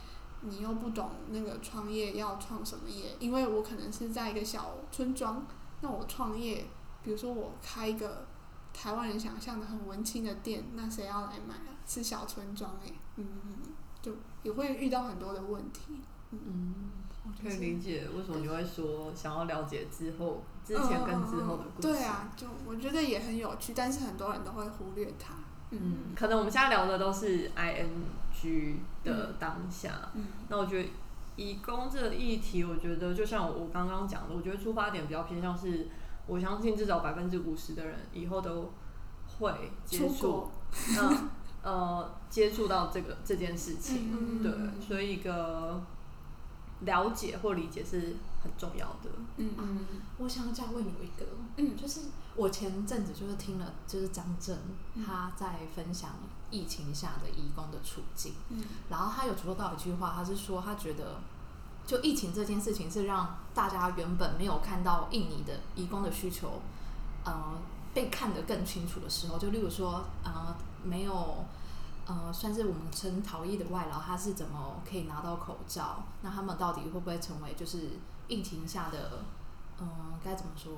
[0.43, 3.17] 你又不懂那个创业要创什么业。
[3.19, 5.45] 因为我可能是在一个小村庄，
[5.81, 6.67] 那我创业，
[7.03, 8.27] 比如说我开一个
[8.73, 11.73] 台湾人想象的很文青的店，那谁要来买啊？
[11.87, 14.13] 是小村庄诶，嗯嗯嗯，就
[14.43, 16.01] 也会遇到很多的问题。
[16.31, 16.75] 嗯，嗯
[17.41, 21.89] 可以理解为什么你会说想要了解之后之前跟之后的故事。
[21.89, 25.35] 对啊，就我觉得也很有趣，但是很多人都会忽略它。
[25.81, 30.11] 嗯，可能我们现在聊的都是 ing 的当下。
[30.15, 30.25] 嗯。
[30.49, 30.89] 那我觉得
[31.37, 35.89] 移工这个议题，我觉得就像我刚刚讲的，我觉得出发点比较偏向是，
[36.27, 38.71] 我相信至少百分之五十的人以后都
[39.39, 39.53] 会
[39.85, 40.53] 接触出国，
[41.01, 41.29] 嗯
[41.63, 44.11] 呃， 接触到这个这件事情。
[44.13, 44.43] 嗯。
[44.43, 44.53] 对，
[44.87, 45.83] 所以一个
[46.81, 48.15] 了解或理解是
[48.45, 49.11] 很重要的。
[49.39, 49.87] 嗯嗯
[50.19, 51.27] 我想再问你一个，
[51.57, 52.03] 嗯就是
[52.37, 54.57] 我前阵子就是听了，就是张震
[55.05, 56.11] 他在分享
[56.51, 61.21] 疫情下的移工的处境，嗯然后他有说到一句话，他是说他觉得，
[61.87, 66.61] 就疫情这件事情是让大家原本没有看到印尼的移工的需求，
[67.25, 67.59] 呃，
[67.93, 71.45] 被看得更清楚的时候，就例如说，呃，没有。
[72.07, 76.05] 呃，算是我们称逃逸的外劳，他是怎么可以拿到口罩？
[76.21, 77.93] 那他们到底会不会成为就是
[78.29, 79.23] 疫情下的，
[79.81, 79.89] 嗯、
[80.25, 80.73] 该怎么说？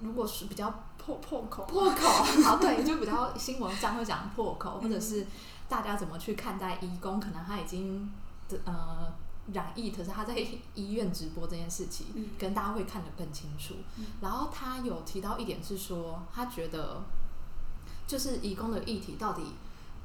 [0.00, 2.08] 如果是比较破破口破口，
[2.42, 5.26] 好 对，就比较新闻上会讲破口，或者是
[5.68, 7.20] 大家怎么去看待义工？
[7.20, 8.10] 可能他已经
[8.48, 9.12] 的呃
[9.52, 10.36] 染疫，可是他在
[10.74, 13.74] 医院直播这件事情，嗯跟大家会看得更清楚。
[13.96, 17.00] 嗯然后他有提到一点是说，他觉得
[18.06, 19.42] 就是义工的议题到底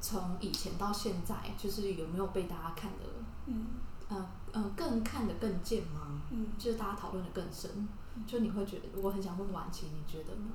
[0.00, 3.06] 从以前到现在，就是有没有被大家看的
[3.46, 3.66] 嗯
[4.08, 6.22] 呃呃更看得更见吗？
[6.30, 7.88] 嗯就是大家讨论的更深，
[8.26, 10.50] 就你会觉得，我很想问婉琪，你觉得呢？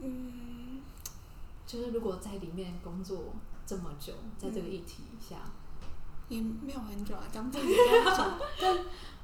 [0.00, 0.80] 嗯，
[1.66, 3.32] 就是如果在里面工作
[3.66, 5.36] 这么久，在这个议题下，
[6.28, 8.44] 也没有很久啊，刚毕业比较久。
[8.60, 8.78] 但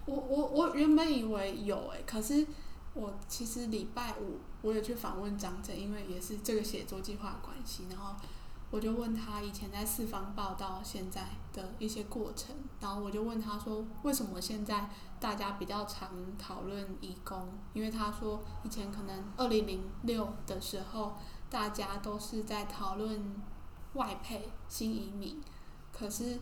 [0.07, 2.47] 我我我原本以为有诶、可是
[2.95, 8.15] 我其实礼拜五我有去访问张震，因为也是这个写作计划的关系，然后
[8.71, 16.09] 我就问他以前在四方报到现在的一些过程，然后我就问他说，为什么现在大家比较常
[16.39, 17.49] 讨论移工？
[17.73, 21.15] 因为他说以前可能二零零六的时候，
[21.51, 23.35] 大家都是在讨论
[23.95, 25.43] 外配新移民，
[25.93, 26.39] 可是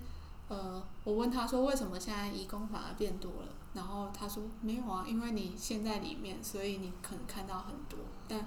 [0.48, 7.98] 呃，我问他说为什么现在移工反而变多了，然后他说没有啊，因为你现在里面，所以你可能看到很多。
[8.28, 8.46] 但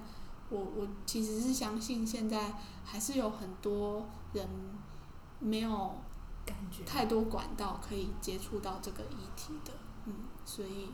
[0.52, 2.52] 我我其实是相信现在
[2.84, 4.46] 还是有很多人
[5.40, 5.94] 没有
[6.44, 6.84] 感觉。
[6.84, 9.72] 太多管道可以接触到这个议题的，
[10.04, 10.12] 嗯，
[10.44, 10.90] 所以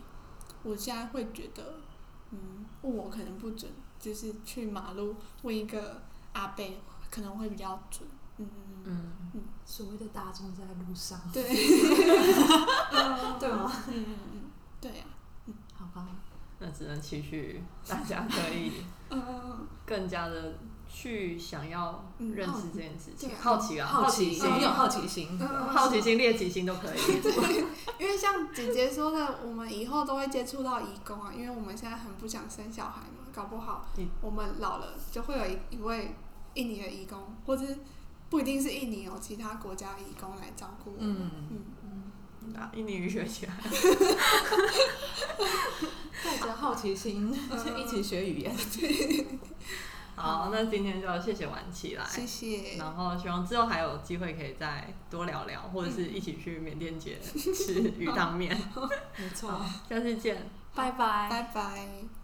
[0.63, 1.75] 我现在会觉得，
[2.31, 6.01] 嗯，问我可能不准，就是去马路问一个
[6.31, 6.65] 阿伯
[7.11, 8.07] 可能会比较准，
[8.37, 8.47] 嗯
[8.85, 11.43] 嗯嗯嗯，所谓的大众在路上，对，
[13.39, 13.69] 对吗？
[13.89, 14.41] 嗯嗯嗯，
[14.79, 15.03] 对呀、
[15.47, 15.53] 嗯。
[15.77, 16.07] 好吧，
[16.59, 18.71] 那只能期许大家可以
[19.09, 20.53] 嗯更加的
[20.87, 26.99] 去想要嗯认识这件事情，好奇啊，好奇心，很有好奇心，嗯好奇心、猎奇心都可以。
[27.99, 36.15] 因为像姐姐说的，我们以后都会接触到义工啊，因为我们现在很不想生小孩嘛，搞不好嗯我们老了就会有一一位
[36.55, 37.77] 印尼的义工，或者是
[38.29, 41.15] 不一定是印尼有，其他国家的义工来照顾我们。
[41.15, 41.61] 嗯嗯
[42.55, 43.53] 啊，印尼语学起来，
[46.23, 47.31] 带着好奇心
[47.77, 48.55] 一起学语言。
[50.15, 52.75] 好，那今天就谢谢婉琪来，谢谢。
[52.77, 58.53] 然后希望之后还有机会可以再多聊聊，或者是一起去缅甸街吃鱼汤面。
[59.17, 60.49] 没错，下次见。
[60.75, 61.29] 拜拜。
[61.29, 62.18] 拜拜。